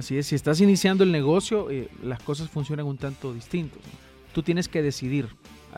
Así 0.00 0.16
es, 0.16 0.28
si 0.28 0.34
estás 0.34 0.62
iniciando 0.62 1.04
el 1.04 1.12
negocio, 1.12 1.70
eh, 1.70 1.90
las 2.02 2.22
cosas 2.22 2.48
funcionan 2.48 2.86
un 2.86 2.96
tanto 2.96 3.34
distintos. 3.34 3.82
Tú 4.32 4.42
tienes 4.42 4.66
que 4.66 4.80
decidir, 4.80 5.28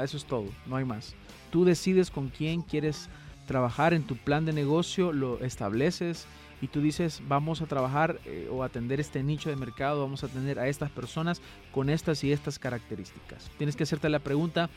eso 0.01 0.17
es 0.17 0.25
todo, 0.27 0.47
no 0.67 0.77
hay 0.77 0.85
más. 0.85 1.17
Tú 1.51 1.65
decides 1.65 2.09
con 2.09 2.29
quién 2.29 2.63
quieres 2.63 3.09
trabajar 3.49 3.95
en 3.95 4.05
tu 4.05 4.15
plan 4.15 4.45
de 4.45 4.53
negocio, 4.53 5.11
lo 5.11 5.41
estableces 5.41 6.27
y 6.61 6.69
tú 6.69 6.81
dices, 6.81 7.21
vamos 7.27 7.63
a 7.63 7.67
trabajar 7.67 8.21
eh, 8.25 8.49
o 8.49 8.63
atender 8.63 9.01
este 9.01 9.25
nicho 9.25 9.51
de 9.51 9.57
mercado, 9.57 10.03
vamos 10.03 10.23
a 10.23 10.27
atender 10.27 10.61
a 10.61 10.69
estas 10.69 10.93
personas 10.93 11.43
con 11.73 11.91
estas 11.91 12.23
y 12.23 12.31
estas 12.31 12.61
características. 12.61 13.51
Tienes 13.59 13.75
que 13.75 13.83
hacerte 13.83 14.09
la 14.09 14.21
pregunta, 14.21 14.71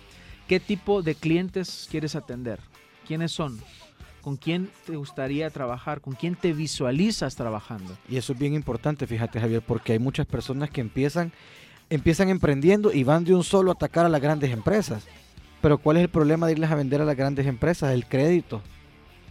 ¿qué 0.48 0.60
tipo 0.60 1.04
de 1.04 1.14
clientes 1.14 1.88
quieres 1.92 2.16
atender? 2.16 2.60
¿Quiénes 3.06 3.32
son? 3.32 3.60
Con 4.26 4.38
quién 4.38 4.72
te 4.88 4.96
gustaría 4.96 5.52
trabajar, 5.52 6.02
con 6.02 6.16
quién 6.16 6.34
te 6.34 6.52
visualizas 6.52 7.36
trabajando. 7.36 7.96
Y 8.10 8.18
eso 8.18 8.34
es 8.34 8.40
bien 8.40 8.56
importante, 8.56 9.06
fíjate 9.06 9.40
Javier, 9.40 9.62
porque 9.62 9.92
hay 9.92 10.00
muchas 10.00 10.26
personas 10.26 10.72
que 10.72 10.82
empiezan, 10.82 11.32
empiezan 11.92 12.30
emprendiendo 12.30 12.92
y 12.92 13.04
van 13.04 13.24
de 13.24 13.36
un 13.36 13.44
solo 13.44 13.70
a 13.70 13.76
atacar 13.76 14.04
a 14.04 14.10
las 14.10 14.20
grandes 14.20 14.50
empresas. 14.50 15.06
Pero 15.62 15.78
¿cuál 15.78 15.98
es 15.98 16.02
el 16.02 16.10
problema 16.10 16.48
de 16.48 16.54
irles 16.54 16.72
a 16.72 16.76
vender 16.76 17.04
a 17.04 17.06
las 17.06 17.16
grandes 17.16 17.46
empresas? 17.46 17.94
El 17.94 18.08
crédito. 18.08 18.64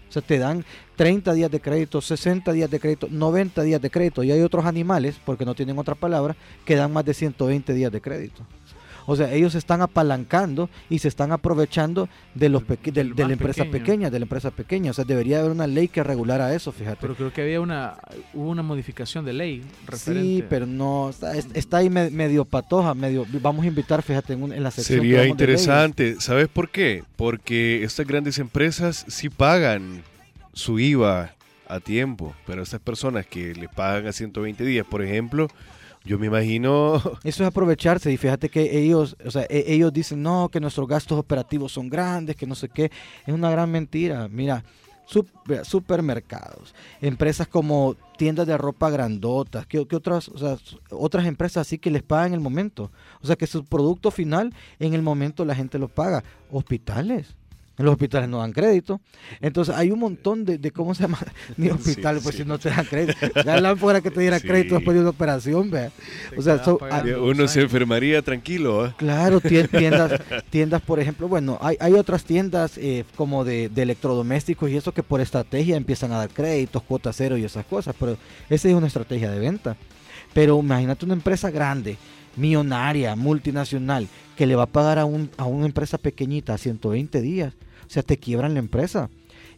O 0.08 0.12
sea, 0.12 0.22
te 0.22 0.38
dan 0.38 0.64
30 0.94 1.32
días 1.32 1.50
de 1.50 1.58
crédito, 1.58 2.00
60 2.00 2.52
días 2.52 2.70
de 2.70 2.78
crédito, 2.78 3.08
90 3.10 3.62
días 3.64 3.82
de 3.82 3.90
crédito. 3.90 4.22
Y 4.22 4.30
hay 4.30 4.42
otros 4.42 4.64
animales, 4.64 5.20
porque 5.24 5.44
no 5.44 5.56
tienen 5.56 5.76
otra 5.76 5.96
palabra, 5.96 6.36
que 6.64 6.76
dan 6.76 6.92
más 6.92 7.04
de 7.04 7.14
120 7.14 7.74
días 7.74 7.90
de 7.90 8.00
crédito. 8.00 8.46
O 9.06 9.16
sea, 9.16 9.32
ellos 9.32 9.54
están 9.54 9.82
apalancando 9.82 10.70
y 10.88 10.98
se 10.98 11.08
están 11.08 11.32
aprovechando 11.32 12.08
de 12.34 12.48
los 12.48 12.62
de, 12.66 13.04
la 13.04 13.32
empresa 13.32 13.64
pequeña, 13.64 14.10
de 14.10 14.18
la 14.18 14.24
empresa 14.24 14.50
pequeña. 14.50 14.90
O 14.90 14.94
sea, 14.94 15.04
debería 15.04 15.40
haber 15.40 15.50
una 15.50 15.66
ley 15.66 15.88
que 15.88 16.02
regulara 16.02 16.54
eso, 16.54 16.72
fíjate. 16.72 16.98
Pero 17.00 17.14
creo 17.14 17.32
que 17.32 17.42
había 17.42 17.60
una, 17.60 17.94
hubo 18.32 18.50
una 18.50 18.62
modificación 18.62 19.24
de 19.24 19.32
ley 19.32 19.62
referente. 19.86 20.22
Sí, 20.22 20.44
pero 20.48 20.66
no, 20.66 21.10
está, 21.54 21.78
ahí 21.78 21.90
medio 21.90 22.44
patoja, 22.44 22.94
medio, 22.94 23.26
vamos 23.42 23.64
a 23.64 23.68
invitar, 23.68 24.02
fíjate, 24.02 24.32
en, 24.32 24.62
la 24.62 24.70
sección. 24.70 25.00
Sería 25.00 25.26
interesante, 25.26 26.16
¿sabes 26.20 26.48
por 26.48 26.70
qué? 26.70 27.04
Porque 27.16 27.84
estas 27.84 28.06
grandes 28.06 28.38
empresas 28.38 29.04
sí 29.08 29.28
pagan 29.28 30.02
su 30.52 30.78
IVA 30.78 31.34
a 31.68 31.80
tiempo, 31.80 32.34
pero 32.46 32.62
estas 32.62 32.80
personas 32.80 33.26
que 33.26 33.54
le 33.54 33.68
pagan 33.68 34.06
a 34.06 34.12
120 34.12 34.64
días, 34.64 34.86
por 34.86 35.02
ejemplo, 35.02 35.48
yo 36.04 36.18
me 36.18 36.26
imagino... 36.26 36.96
Eso 37.24 37.42
es 37.42 37.48
aprovecharse 37.48 38.12
y 38.12 38.16
fíjate 38.16 38.48
que 38.48 38.78
ellos, 38.78 39.16
o 39.24 39.30
sea, 39.30 39.46
e, 39.48 39.64
ellos 39.68 39.92
dicen, 39.92 40.22
no, 40.22 40.48
que 40.50 40.60
nuestros 40.60 40.86
gastos 40.86 41.18
operativos 41.18 41.72
son 41.72 41.88
grandes, 41.88 42.36
que 42.36 42.46
no 42.46 42.54
sé 42.54 42.68
qué. 42.68 42.90
Es 43.26 43.34
una 43.34 43.50
gran 43.50 43.70
mentira. 43.70 44.28
Mira, 44.28 44.62
supermercados, 45.62 46.74
empresas 47.00 47.48
como 47.48 47.96
tiendas 48.16 48.46
de 48.46 48.56
ropa 48.56 48.90
grandotas, 48.90 49.66
que, 49.66 49.78
otras, 49.78 50.28
o 50.28 50.38
sea, 50.38 50.56
otras 50.90 51.26
empresas 51.26 51.66
así 51.66 51.78
que 51.78 51.90
les 51.90 52.02
pagan 52.02 52.28
en 52.28 52.34
el 52.34 52.40
momento. 52.40 52.90
O 53.20 53.26
sea, 53.26 53.36
que 53.36 53.46
su 53.46 53.64
producto 53.64 54.10
final 54.10 54.54
en 54.78 54.94
el 54.94 55.02
momento 55.02 55.44
la 55.44 55.54
gente 55.54 55.78
lo 55.78 55.88
paga. 55.88 56.22
Hospitales 56.50 57.34
los 57.82 57.92
hospitales 57.92 58.28
no 58.28 58.38
dan 58.38 58.52
crédito. 58.52 59.00
Entonces 59.40 59.74
hay 59.74 59.90
un 59.90 59.98
montón 59.98 60.44
de, 60.44 60.70
¿cómo 60.70 60.94
se 60.94 61.02
llama? 61.02 61.18
Ni 61.56 61.68
hospitales, 61.70 62.22
pues 62.22 62.36
si 62.36 62.44
no 62.44 62.58
te 62.58 62.70
dan 62.70 62.84
crédito. 62.84 63.14
Ya 63.44 63.76
fuera 63.76 64.00
que 64.00 64.10
te 64.10 64.20
diera 64.20 64.38
crédito 64.38 64.76
después 64.76 64.94
de 64.94 65.00
una 65.00 65.10
operación, 65.10 65.70
vea. 65.70 65.90
O 66.36 66.42
sea, 66.42 66.62
uno 67.20 67.48
se 67.48 67.62
enfermaría 67.62 68.22
tranquilo. 68.22 68.86
¿eh? 68.86 68.94
Claro, 68.96 69.40
tiendas, 69.68 70.20
tiendas, 70.50 70.82
por 70.82 71.00
ejemplo, 71.00 71.28
bueno, 71.28 71.58
hay, 71.60 71.76
hay 71.80 71.94
otras 71.94 72.24
tiendas 72.24 72.78
eh, 72.78 73.04
como 73.16 73.44
de, 73.44 73.68
de, 73.68 73.82
electrodomésticos 73.82 74.70
y 74.70 74.76
eso 74.76 74.92
que 74.92 75.02
por 75.02 75.20
estrategia 75.20 75.76
empiezan 75.76 76.12
a 76.12 76.18
dar 76.18 76.30
créditos, 76.30 76.82
cuota 76.82 77.12
cero 77.12 77.36
y 77.36 77.44
esas 77.44 77.66
cosas, 77.66 77.94
pero 77.98 78.16
esa 78.48 78.68
es 78.68 78.74
una 78.74 78.86
estrategia 78.86 79.30
de 79.30 79.40
venta. 79.40 79.76
Pero 80.32 80.58
imagínate 80.58 81.04
una 81.04 81.14
empresa 81.14 81.50
grande 81.50 81.96
millonaria, 82.36 83.14
multinacional, 83.16 84.08
que 84.36 84.46
le 84.46 84.56
va 84.56 84.64
a 84.64 84.72
pagar 84.72 84.98
a, 84.98 85.04
un, 85.04 85.30
a 85.36 85.44
una 85.44 85.66
empresa 85.66 85.98
pequeñita 85.98 86.58
120 86.58 87.20
días. 87.20 87.54
O 87.86 87.90
sea, 87.90 88.02
te 88.02 88.18
quiebran 88.18 88.54
la 88.54 88.60
empresa. 88.60 89.10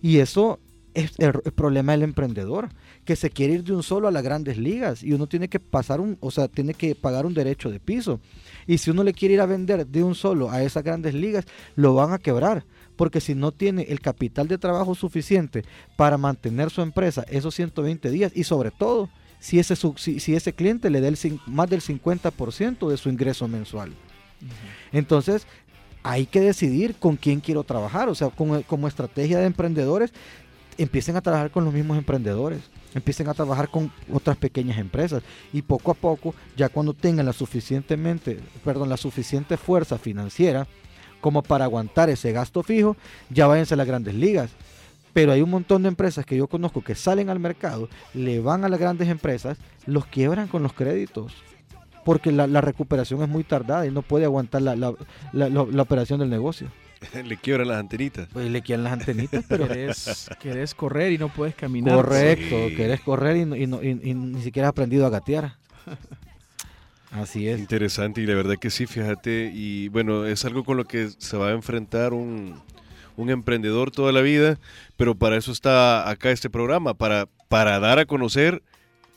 Y 0.02 0.18
eso 0.18 0.58
es 0.96 1.12
el, 1.18 1.32
problema 1.52 1.92
del 1.92 2.02
emprendedor, 2.02 2.70
que 3.04 3.16
se 3.16 3.30
quiere 3.30 3.54
ir 3.54 3.64
de 3.64 3.74
un 3.74 3.82
solo 3.82 4.08
a 4.08 4.10
las 4.10 4.22
grandes 4.22 4.56
ligas 4.56 5.02
y 5.02 5.12
uno 5.12 5.26
tiene 5.26 5.48
que 5.48 5.60
pasar 5.60 6.00
un, 6.00 6.16
o 6.20 6.30
sea, 6.30 6.48
tiene 6.48 6.72
que 6.72 6.94
pagar 6.94 7.26
un 7.26 7.34
derecho 7.34 7.70
de 7.70 7.78
piso. 7.78 8.18
Y 8.66 8.78
si 8.78 8.90
uno 8.90 9.04
le 9.04 9.12
quiere 9.12 9.34
ir 9.34 9.40
a 9.42 9.46
vender 9.46 9.86
de 9.86 10.02
un 10.02 10.14
solo 10.14 10.50
a 10.50 10.62
esas 10.62 10.82
grandes 10.82 11.14
ligas, 11.14 11.44
lo 11.76 11.94
van 11.94 12.12
a 12.12 12.18
quebrar. 12.18 12.64
Porque 12.96 13.20
si 13.20 13.34
no 13.34 13.52
tiene 13.52 13.82
el 13.82 14.00
capital 14.00 14.48
de 14.48 14.56
trabajo 14.56 14.94
suficiente 14.94 15.64
para 15.96 16.16
mantener 16.16 16.70
su 16.70 16.80
empresa 16.80 17.26
esos 17.28 17.54
120 17.54 18.10
días 18.10 18.32
y 18.34 18.44
sobre 18.44 18.70
todo 18.70 19.10
si 19.38 19.58
ese, 19.58 19.76
si, 19.76 20.34
ese 20.34 20.52
cliente 20.54 20.88
le 20.88 21.02
da 21.02 21.08
el, 21.08 21.18
más 21.46 21.68
del 21.68 21.82
50% 21.82 22.88
de 22.88 22.96
su 22.96 23.10
ingreso 23.10 23.46
mensual. 23.48 23.92
Entonces, 24.92 25.46
hay 26.02 26.26
que 26.26 26.40
decidir 26.40 26.94
con 26.94 27.16
quién 27.16 27.40
quiero 27.40 27.64
trabajar. 27.64 28.08
O 28.08 28.14
sea, 28.14 28.30
como, 28.30 28.88
estrategia 28.88 29.38
de 29.38 29.46
emprendedores, 29.46 30.12
empiecen 30.78 31.16
a 31.16 31.20
trabajar 31.20 31.50
con 31.50 31.64
los 31.64 31.74
mismos 31.74 31.98
emprendedores, 31.98 32.60
empiecen 32.94 33.28
a 33.28 33.34
trabajar 33.34 33.68
con 33.68 33.90
otras 34.12 34.36
pequeñas 34.36 34.78
empresas 34.78 35.22
y 35.52 35.62
poco 35.62 35.90
a 35.90 35.94
poco, 35.94 36.34
ya 36.56 36.68
cuando 36.68 36.92
tengan 36.92 37.26
la 37.26 37.32
suficientemente, 37.32 38.38
perdón, 38.64 38.88
la 38.88 38.96
suficiente 38.96 39.56
fuerza 39.56 39.98
financiera 39.98 40.66
como 41.20 41.42
para 41.42 41.64
aguantar 41.64 42.08
ese 42.08 42.30
gasto 42.30 42.62
fijo, 42.62 42.96
ya 43.30 43.48
váyanse 43.48 43.74
a 43.74 43.78
las 43.78 43.86
grandes 43.86 44.14
ligas. 44.14 44.50
Pero 45.12 45.32
hay 45.32 45.40
un 45.40 45.50
montón 45.50 45.82
de 45.82 45.88
empresas 45.88 46.24
que 46.26 46.36
yo 46.36 46.46
conozco 46.46 46.84
que 46.84 46.94
salen 46.94 47.30
al 47.30 47.40
mercado, 47.40 47.88
le 48.14 48.38
van 48.38 48.64
a 48.64 48.68
las 48.68 48.78
grandes 48.78 49.08
empresas, 49.08 49.58
los 49.86 50.06
quiebran 50.06 50.46
con 50.46 50.62
los 50.62 50.72
créditos. 50.72 51.32
Porque 52.06 52.30
la, 52.30 52.60
recuperación 52.60 53.20
es 53.22 53.28
muy 53.28 53.42
tardada 53.42 53.84
y 53.84 53.90
no 53.90 54.00
puede 54.00 54.24
aguantar 54.24 54.62
la, 54.62 54.94
operación 55.82 56.20
del 56.20 56.30
negocio. 56.30 56.68
le 57.24 57.36
quiebran 57.36 57.68
las 57.68 57.78
antenitas. 57.78 58.28
Pues 58.32 58.48
le 58.48 58.62
quiebran 58.62 58.84
las 58.84 58.92
antenitas, 58.94 59.44
pero... 59.48 59.66
querés, 60.40 60.74
correr 60.74 61.12
y 61.12 61.18
no 61.18 61.28
puedes 61.28 61.56
caminar. 61.56 61.96
Correcto, 61.96 62.56
querés 62.76 63.00
correr 63.00 63.36
y, 63.36 63.40
y, 63.40 64.14
ni 64.14 64.40
siquiera 64.40 64.68
has 64.68 64.70
aprendido 64.70 65.04
a 65.04 65.10
gatear. 65.10 65.56
Así 67.10 67.48
es. 67.48 67.58
Interesante 67.58 68.20
y 68.20 68.26
la 68.26 68.34
verdad 68.34 68.54
que 68.60 68.70
sí, 68.70 68.86
fíjate. 68.86 69.50
Y 69.52 69.88
bueno, 69.88 70.26
es 70.26 70.44
algo 70.44 70.64
con 70.64 70.76
lo 70.76 70.84
que 70.84 71.10
se 71.18 71.36
va 71.36 71.48
a 71.48 71.52
enfrentar 71.52 72.12
un, 72.12 72.60
un 73.16 73.30
emprendedor 73.30 73.90
toda 73.90 74.12
la 74.12 74.20
vida, 74.20 74.60
pero 74.96 75.16
para 75.16 75.36
eso 75.36 75.50
está 75.50 76.08
acá 76.08 76.30
este 76.30 76.50
programa, 76.50 76.94
para, 76.94 77.26
para 77.48 77.80
dar 77.80 77.98
a 77.98 78.06
conocer 78.06 78.62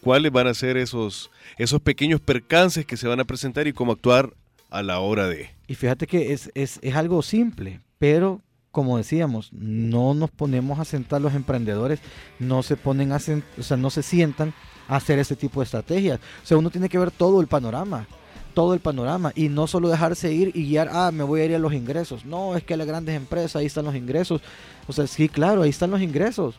cuáles 0.01 0.31
van 0.31 0.47
a 0.47 0.53
ser 0.53 0.77
esos, 0.77 1.29
esos 1.57 1.81
pequeños 1.81 2.21
percances 2.21 2.85
que 2.85 2.97
se 2.97 3.07
van 3.07 3.19
a 3.19 3.25
presentar 3.25 3.67
y 3.67 3.73
cómo 3.73 3.93
actuar 3.93 4.33
a 4.69 4.83
la 4.83 4.99
hora 4.99 5.27
de. 5.27 5.49
Y 5.67 5.75
fíjate 5.75 6.07
que 6.07 6.33
es, 6.33 6.51
es, 6.53 6.79
es 6.81 6.95
algo 6.95 7.21
simple, 7.21 7.81
pero 7.97 8.41
como 8.71 8.97
decíamos, 8.97 9.51
no 9.51 10.13
nos 10.13 10.29
ponemos 10.29 10.79
a 10.79 10.85
sentar 10.85 11.21
los 11.21 11.33
emprendedores, 11.33 11.99
no 12.37 12.61
se 12.63 12.77
ponen 12.77 13.11
a 13.11 13.17
o 13.17 13.63
sea, 13.63 13.77
no 13.77 13.89
se 13.89 14.03
sientan 14.03 14.53
a 14.87 14.97
hacer 14.97 15.19
ese 15.19 15.35
tipo 15.35 15.59
de 15.59 15.65
estrategias. 15.65 16.19
O 16.43 16.45
sea, 16.45 16.57
uno 16.57 16.69
tiene 16.69 16.89
que 16.89 16.99
ver 16.99 17.11
todo 17.11 17.41
el 17.41 17.47
panorama 17.47 18.07
todo 18.53 18.73
el 18.73 18.79
panorama 18.79 19.31
y 19.35 19.47
no 19.47 19.67
solo 19.67 19.89
dejarse 19.89 20.33
ir 20.33 20.51
y 20.53 20.65
guiar, 20.65 20.89
ah, 20.91 21.11
me 21.11 21.23
voy 21.23 21.41
a 21.41 21.45
ir 21.45 21.55
a 21.55 21.59
los 21.59 21.73
ingresos. 21.73 22.25
No, 22.25 22.57
es 22.57 22.63
que 22.63 22.75
las 22.75 22.87
grandes 22.87 23.15
empresas, 23.15 23.55
ahí 23.55 23.67
están 23.67 23.85
los 23.85 23.95
ingresos. 23.95 24.41
O 24.87 24.91
sea, 24.91 25.07
sí, 25.07 25.29
claro, 25.29 25.61
ahí 25.61 25.69
están 25.69 25.91
los 25.91 26.01
ingresos. 26.01 26.55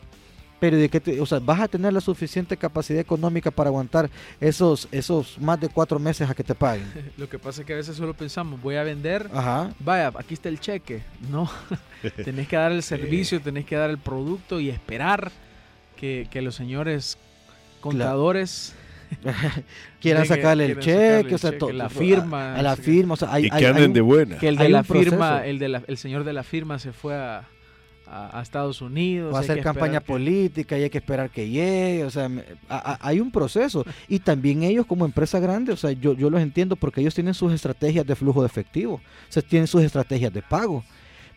Pero 0.61 0.77
de 0.77 0.89
que 0.89 1.19
o 1.19 1.25
sea, 1.25 1.39
vas 1.39 1.59
a 1.59 1.67
tener 1.67 1.91
la 1.91 2.01
suficiente 2.01 2.55
capacidad 2.55 2.99
económica 2.99 3.49
para 3.49 3.69
aguantar 3.69 4.11
esos, 4.39 4.87
esos 4.91 5.39
más 5.39 5.59
de 5.59 5.69
cuatro 5.69 5.97
meses 5.97 6.29
a 6.29 6.35
que 6.35 6.43
te 6.43 6.53
paguen. 6.53 6.85
Lo 7.17 7.27
que 7.27 7.39
pasa 7.39 7.61
es 7.61 7.67
que 7.67 7.73
a 7.73 7.77
veces 7.77 7.97
solo 7.97 8.13
pensamos, 8.13 8.61
voy 8.61 8.75
a 8.75 8.83
vender, 8.83 9.27
Ajá. 9.33 9.73
vaya, 9.79 10.11
aquí 10.15 10.35
está 10.35 10.49
el 10.49 10.59
cheque. 10.59 11.01
No, 11.31 11.49
tenés 12.23 12.47
que 12.47 12.57
dar 12.57 12.71
el 12.71 12.83
servicio, 12.93 13.41
tenés 13.41 13.65
que 13.65 13.75
dar 13.75 13.89
el 13.89 13.97
producto 13.97 14.59
y 14.59 14.69
esperar 14.69 15.31
que, 15.99 16.29
los 16.43 16.53
señores 16.53 17.17
contadores 17.79 18.75
quieran 19.99 20.27
sacarle 20.27 20.65
el 20.65 20.79
cheque, 20.79 21.33
o 21.33 21.37
sea, 21.39 21.53
la 21.73 21.89
firma, 21.89 22.53
a, 22.53 22.61
la 22.61 22.75
firma, 22.75 23.15
o 23.15 23.17
sea, 23.17 23.33
hay, 23.33 23.47
y 23.47 23.49
que 23.49 23.65
anden 23.65 23.93
de 23.93 24.01
buena. 24.01 24.37
Que 24.37 24.47
el 24.47 24.57
de 24.57 24.69
la 24.69 24.83
firma, 24.83 25.43
el, 25.43 25.57
de 25.57 25.81
el 25.87 25.97
señor 25.97 26.23
de 26.23 26.33
la 26.33 26.43
firma 26.43 26.77
se 26.77 26.93
fue 26.93 27.15
a, 27.15 27.47
a, 28.11 28.39
a 28.39 28.41
Estados 28.41 28.81
Unidos. 28.81 29.33
Va 29.33 29.37
a 29.37 29.41
hacer 29.41 29.61
campaña 29.61 29.99
que- 29.99 30.05
política 30.05 30.77
y 30.77 30.83
hay 30.83 30.89
que 30.89 30.97
esperar 30.97 31.29
que 31.29 31.47
llegue. 31.49 32.03
O 32.03 32.09
sea, 32.09 32.27
me- 32.29 32.43
a- 32.69 32.93
a- 32.93 32.99
hay 33.07 33.19
un 33.19 33.31
proceso. 33.31 33.85
Y 34.07 34.19
también 34.19 34.63
ellos 34.63 34.85
como 34.85 35.05
empresa 35.05 35.39
grande, 35.39 35.71
o 35.71 35.77
sea, 35.77 35.91
yo, 35.91 36.13
yo 36.13 36.29
los 36.29 36.41
entiendo 36.41 36.75
porque 36.75 37.01
ellos 37.01 37.15
tienen 37.15 37.33
sus 37.33 37.53
estrategias 37.53 38.05
de 38.05 38.15
flujo 38.15 38.41
de 38.41 38.47
efectivo. 38.47 38.95
O 38.95 39.01
sea, 39.31 39.41
tienen 39.41 39.67
sus 39.67 39.81
estrategias 39.83 40.33
de 40.33 40.41
pago. 40.41 40.83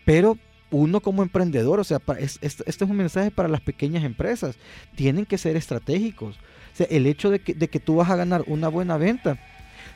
Pero 0.04 0.36
uno 0.70 1.00
como 1.00 1.22
emprendedor, 1.22 1.78
o 1.78 1.84
sea, 1.84 2.00
pa- 2.00 2.18
es- 2.18 2.38
es- 2.42 2.62
este 2.66 2.84
es 2.84 2.90
un 2.90 2.96
mensaje 2.96 3.30
para 3.30 3.48
las 3.48 3.60
pequeñas 3.60 4.02
empresas. 4.02 4.56
Tienen 4.96 5.24
que 5.26 5.38
ser 5.38 5.56
estratégicos. 5.56 6.36
O 6.36 6.76
sea, 6.76 6.86
el 6.90 7.06
hecho 7.06 7.30
de 7.30 7.38
que, 7.38 7.54
de 7.54 7.68
que 7.68 7.78
tú 7.78 7.96
vas 7.96 8.10
a 8.10 8.16
ganar 8.16 8.42
una 8.48 8.66
buena 8.68 8.96
venta, 8.96 9.38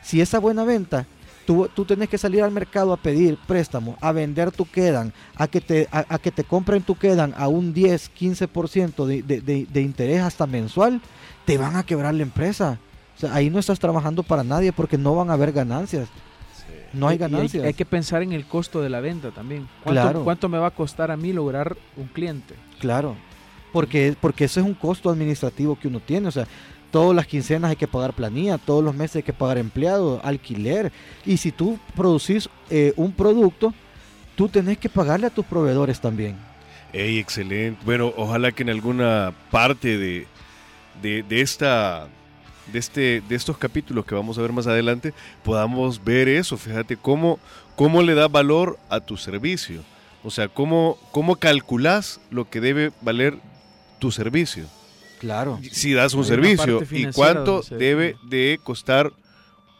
si 0.01 0.21
esa 0.21 0.39
buena 0.39 0.63
venta 0.63 1.05
Tú, 1.49 1.67
tú 1.73 1.83
tienes 1.83 2.07
que 2.07 2.19
salir 2.19 2.43
al 2.43 2.51
mercado 2.51 2.93
a 2.93 2.97
pedir 2.97 3.35
préstamos, 3.47 3.97
a 4.01 4.11
vender 4.11 4.51
tu 4.51 4.65
quedan, 4.65 5.11
a 5.35 5.47
que 5.47 5.59
te, 5.59 5.87
a, 5.91 6.05
a 6.07 6.19
que 6.19 6.29
te 6.29 6.43
compren 6.43 6.83
tu 6.83 6.93
quedan 6.93 7.33
a 7.35 7.47
un 7.47 7.73
10, 7.73 8.11
15% 8.13 9.03
de, 9.07 9.23
de, 9.23 9.41
de, 9.41 9.65
de 9.65 9.81
interés 9.81 10.21
hasta 10.21 10.45
mensual, 10.45 11.01
te 11.45 11.57
van 11.57 11.75
a 11.75 11.81
quebrar 11.81 12.13
la 12.13 12.21
empresa. 12.21 12.77
O 13.17 13.19
sea, 13.19 13.33
ahí 13.33 13.49
no 13.49 13.57
estás 13.57 13.79
trabajando 13.79 14.21
para 14.21 14.43
nadie 14.43 14.71
porque 14.71 14.95
no 14.95 15.15
van 15.15 15.31
a 15.31 15.33
haber 15.33 15.51
ganancias. 15.51 16.07
No 16.93 17.07
hay 17.07 17.17
ganancias. 17.17 17.65
hay, 17.65 17.73
que 17.73 17.83
pensar 17.83 18.21
en 18.21 18.31
el 18.33 18.45
costo 18.45 18.83
de 18.83 18.89
la 18.89 18.99
venta 18.99 19.31
también. 19.31 19.67
¿Cuánto, 19.83 20.01
Claro. 20.03 20.23
¿Cuánto 20.23 20.49
me 20.49 20.59
va 20.59 20.67
a 20.67 20.75
costar 20.75 21.09
a 21.09 21.17
mí 21.17 21.33
lograr 21.33 21.75
un 21.97 22.09
cliente? 22.09 22.53
Claro, 22.77 23.15
porque, 23.73 24.15
porque 24.21 24.45
eso 24.45 24.59
es 24.59 24.67
un 24.67 24.75
costo 24.75 25.09
administrativo 25.09 25.79
que 25.79 25.87
uno 25.87 25.99
tiene, 25.99 26.27
o 26.27 26.31
sea, 26.31 26.45
todas 26.91 27.15
las 27.15 27.27
quincenas 27.27 27.69
hay 27.69 27.75
que 27.75 27.87
pagar 27.87 28.13
planilla, 28.13 28.57
todos 28.57 28.83
los 28.83 28.95
meses 28.95 29.17
hay 29.17 29.23
que 29.23 29.33
pagar 29.33 29.57
empleados, 29.57 30.19
alquiler, 30.23 30.91
y 31.25 31.37
si 31.37 31.51
tú 31.51 31.79
producís 31.95 32.49
eh, 32.69 32.93
un 32.95 33.11
producto, 33.11 33.73
tú 34.35 34.47
tenés 34.47 34.77
que 34.77 34.89
pagarle 34.89 35.27
a 35.27 35.29
tus 35.29 35.45
proveedores 35.45 35.99
también. 35.99 36.35
Ey, 36.93 37.19
excelente. 37.19 37.79
Bueno, 37.85 38.13
ojalá 38.17 38.51
que 38.51 38.63
en 38.63 38.69
alguna 38.69 39.33
parte 39.51 39.97
de, 39.97 40.27
de, 41.01 41.23
de 41.23 41.41
esta 41.41 42.07
de 42.71 42.79
este 42.79 43.21
de 43.27 43.35
estos 43.35 43.57
capítulos 43.57 44.05
que 44.05 44.13
vamos 44.13 44.37
a 44.37 44.41
ver 44.41 44.51
más 44.51 44.67
adelante 44.67 45.13
podamos 45.43 46.03
ver 46.03 46.27
eso. 46.27 46.57
Fíjate 46.57 46.97
cómo 46.97 47.39
cómo 47.75 48.01
le 48.01 48.13
da 48.13 48.27
valor 48.27 48.77
a 48.89 48.99
tu 48.99 49.17
servicio. 49.17 49.81
O 50.23 50.31
sea, 50.31 50.47
cómo 50.47 50.97
cómo 51.11 51.35
calculas 51.35 52.19
lo 52.29 52.49
que 52.49 52.61
debe 52.61 52.91
valer 53.01 53.37
tu 53.99 54.11
servicio. 54.11 54.65
Claro. 55.19 55.59
Si 55.71 55.93
das 55.93 56.13
un 56.13 56.21
Hay 56.21 56.27
servicio 56.27 56.81
y 56.91 57.05
cuánto 57.11 57.61
debe 57.69 58.15
de 58.27 58.59
costar 58.63 59.11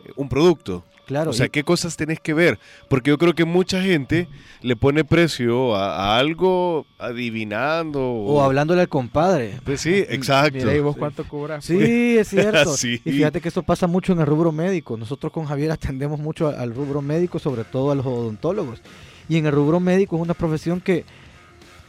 eh, 0.06 0.12
un 0.16 0.30
producto. 0.30 0.84
Claro, 1.08 1.32
O 1.32 1.34
sea, 1.34 1.48
y- 1.48 1.50
¿qué 1.50 1.64
cosas 1.64 1.98
tenés 1.98 2.20
que 2.20 2.36
ver? 2.36 2.60
Porque 2.88 3.10
yo 3.10 3.18
creo 3.18 3.34
que 3.34 3.44
mucha 3.44 3.82
gente 3.82 4.28
le 4.62 4.76
pone 4.76 5.04
precio 5.04 5.76
a, 5.76 5.96
a 5.96 6.20
algo 6.20 6.86
adivinando. 7.00 8.00
o 8.02 8.42
hablándole 8.44 8.82
al 8.82 8.90
compadre. 8.90 9.60
Pues 9.66 9.82
sí, 9.82 9.94
exacto. 10.10 10.58
Mira, 10.60 10.76
¿y 10.76 10.80
vos 10.80 10.96
cuánto 10.98 11.24
cobras? 11.28 11.66
Sí, 11.66 12.18
es 12.18 12.28
cierto. 12.30 12.76
Sí. 12.78 13.02
Y 13.06 13.12
fíjate 13.12 13.42
que 13.42 13.50
eso 13.50 13.64
pasa 13.64 13.88
mucho 13.88 14.14
en 14.14 14.20
el 14.20 14.26
rubro 14.28 14.52
médico. 14.52 14.98
Nosotros 14.98 15.32
con 15.34 15.46
Javier 15.46 15.72
atendemos 15.72 16.20
mucho 16.20 16.50
al 16.50 16.76
rubro 16.76 17.02
médico, 17.02 17.40
sobre 17.40 17.64
todo 17.64 17.92
a 17.92 17.96
los 17.96 18.06
odontólogos. 18.06 18.82
Y 19.28 19.38
en 19.38 19.46
el 19.46 19.52
rubro 19.52 19.80
médico 19.80 20.16
es 20.16 20.22
una 20.22 20.34
profesión 20.34 20.80
que 20.82 21.06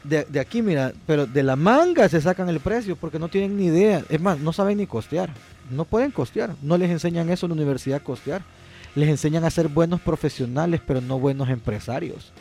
de, 0.04 0.24
de 0.24 0.40
aquí, 0.40 0.62
mira, 0.62 0.92
pero 1.06 1.26
de 1.26 1.42
la 1.42 1.56
manga 1.56 2.08
se 2.08 2.20
sacan 2.20 2.48
el 2.48 2.60
precio 2.60 2.96
porque 2.96 3.18
no 3.18 3.28
tienen 3.28 3.56
ni 3.56 3.66
idea. 3.66 4.04
Es 4.08 4.20
más, 4.20 4.38
no 4.38 4.52
saben 4.52 4.78
ni 4.78 4.86
costear. 4.86 5.30
No 5.70 5.84
pueden 5.84 6.10
costear. 6.10 6.54
No 6.62 6.78
les 6.78 6.90
enseñan 6.90 7.30
eso 7.30 7.46
en 7.46 7.50
la 7.50 7.56
universidad 7.56 8.02
costear. 8.02 8.42
Les 8.94 9.08
enseñan 9.08 9.44
a 9.44 9.50
ser 9.50 9.68
buenos 9.68 10.00
profesionales, 10.00 10.80
pero 10.86 11.00
no 11.00 11.18
buenos 11.18 11.48
empresarios. 11.48 12.32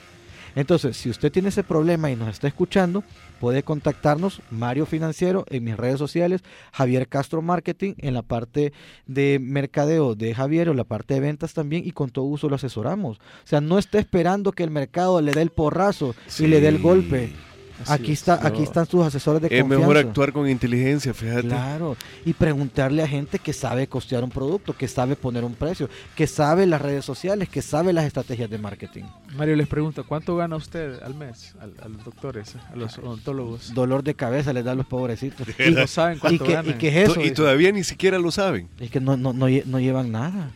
Entonces, 0.56 0.98
si 0.98 1.10
usted 1.10 1.32
tiene 1.32 1.50
ese 1.50 1.64
problema 1.64 2.10
y 2.10 2.16
nos 2.16 2.30
está 2.30 2.48
escuchando, 2.48 3.04
puede 3.40 3.64
contactarnos, 3.64 4.42
Mario 4.50 4.86
Financiero, 4.86 5.46
en 5.50 5.64
mis 5.64 5.78
redes 5.78 6.00
sociales, 6.00 6.42
Javier 6.74 7.08
Castro 7.08 7.42
Marketing, 7.42 7.94
en 7.98 8.14
la 8.14 8.24
parte 8.24 8.74
de 9.06 9.40
mercadeo 9.40 10.16
de 10.16 10.34
Javier 10.34 10.70
o 10.70 10.74
la 10.74 10.84
parte 10.84 11.14
de 11.14 11.20
ventas 11.20 11.54
también, 11.54 11.86
y 11.86 11.92
con 11.92 12.10
todo 12.10 12.26
uso 12.26 12.50
lo 12.50 12.56
asesoramos. 12.56 13.18
O 13.18 13.48
sea, 13.48 13.62
no 13.62 13.78
esté 13.78 14.00
esperando 14.00 14.52
que 14.52 14.64
el 14.64 14.72
mercado 14.72 15.22
le 15.22 15.34
dé 15.34 15.42
el 15.42 15.52
porrazo 15.52 16.16
y 16.40 16.48
le 16.48 16.62
dé 16.62 16.68
el 16.70 16.80
golpe. 16.80 17.32
Así 17.82 17.92
Aquí 17.94 18.12
es. 18.12 18.20
está, 18.20 18.40
no. 18.42 18.48
aquí 18.48 18.64
están 18.64 18.86
sus 18.86 19.06
asesores 19.06 19.42
de 19.42 19.48
Es 19.48 19.62
confianza. 19.62 19.80
mejor 19.88 19.98
actuar 19.98 20.34
con 20.34 20.50
inteligencia, 20.50 21.14
fíjate. 21.14 21.48
Claro, 21.48 21.96
y 22.26 22.34
preguntarle 22.34 23.02
a 23.04 23.08
gente 23.08 23.40
que 23.40 23.54
sabe 23.54 23.88
costear 23.88 24.24
un 24.24 24.30
producto, 24.30 24.74
que 24.76 24.88
sabe 24.88 25.16
poner 25.16 25.44
un 25.44 25.54
precio, 25.54 25.90
que 26.16 26.28
sabe 26.28 26.66
las 26.66 26.82
redes 26.82 27.06
sociales, 27.06 27.48
que 27.50 27.62
sabe 27.62 27.94
las 27.94 28.06
estrategias 28.06 28.50
de 28.50 28.58
marketing. 28.58 29.04
Mario 29.38 29.56
les 29.56 29.68
pregunta, 29.68 30.04
¿cuánto 30.04 30.36
gana 30.36 30.56
usted 30.56 31.02
al 31.04 31.16
mes? 31.16 31.56
Al- 31.62 31.74
A, 31.82 31.88
los 31.88 32.04
doctores, 32.04 32.56
a 32.72 32.76
los 32.76 32.98
odontólogos. 32.98 33.74
Dolor 33.74 34.04
de 34.04 34.14
cabeza 34.14 34.52
les 34.54 34.66
da 34.66 34.72
a 34.72 34.76
los 34.76 34.86
pobrecitos. 34.86 35.48
Y 35.58 35.72
no 35.72 35.88
saben 35.88 36.18
¿Y 36.18 36.20
cuánto 36.20 36.46
ganan. 36.46 36.70
y 36.72 36.74
qué 36.74 36.90
es 36.90 36.96
eso? 37.10 37.14
To- 37.16 37.22
y 37.26 37.32
todavía 37.32 37.72
ni 37.72 37.84
siquiera 37.84 38.20
lo 38.20 38.32
saben. 38.32 38.68
Es 38.80 38.92
que 38.92 39.00
no, 39.00 39.16
no, 39.18 39.34
no, 39.34 39.48
lle- 39.48 39.64
no 39.66 39.80
llevan 39.80 40.12
nada. 40.12 40.52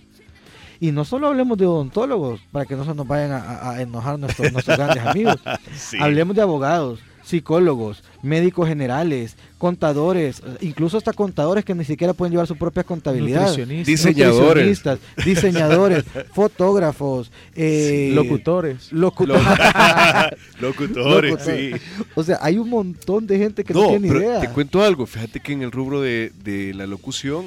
Y 0.80 0.92
no 0.92 1.06
solo 1.06 1.28
hablemos 1.28 1.58
de 1.58 1.66
odontólogos, 1.66 2.42
para 2.52 2.66
que 2.66 2.76
no 2.76 2.84
se 2.84 2.94
nos 2.94 3.08
vayan 3.08 3.32
a, 3.32 3.38
a- 3.38 3.72
a 3.76 3.82
enojar 3.82 4.20
nuestros, 4.20 4.52
nuestros 4.52 4.76
grandes 4.78 5.06
amigos. 5.06 5.38
Sí. 5.78 5.98
Hablemos 6.00 6.36
de 6.36 6.42
abogados, 6.42 7.00
psicólogos, 7.24 8.04
médicos 8.22 8.68
generales, 8.68 9.36
contadores, 9.58 10.42
incluso 10.62 10.98
hasta 10.98 11.14
contadores 11.14 11.64
que 11.64 11.74
ni 11.74 11.86
siquiera 11.86 12.14
pueden 12.14 12.32
llevar 12.32 12.48
su 12.48 12.56
propia 12.58 12.84
contabilidad. 12.84 13.48
Nutricionistas, 13.48 13.88
Diseñadores. 13.88 14.46
Nutricionistas, 14.68 15.00
diseñadores, 15.26 16.04
fotógrafos, 16.34 17.32
eh, 17.56 18.12
locutores. 18.14 18.92
locutores. 18.92 19.44
Locutores, 20.60 21.32
Locutores. 21.32 21.44
sí. 21.44 21.72
o 22.16 22.24
sea, 22.24 22.40
hay 22.42 22.58
un 22.58 22.70
montón 22.70 23.26
de 23.28 23.38
gente 23.38 23.64
que 23.64 23.74
no, 23.74 23.84
No, 23.84 23.90
tiene 23.90 24.08
pero 24.08 24.20
idea. 24.22 24.40
te 24.42 24.50
cuento 24.50 24.82
algo. 24.84 25.06
Fíjate 25.06 25.40
que 25.40 25.54
en 25.54 25.62
el 25.62 25.72
rubro 25.72 26.02
de, 26.02 26.32
de 26.44 26.74
la 26.74 26.86
locución 26.88 27.46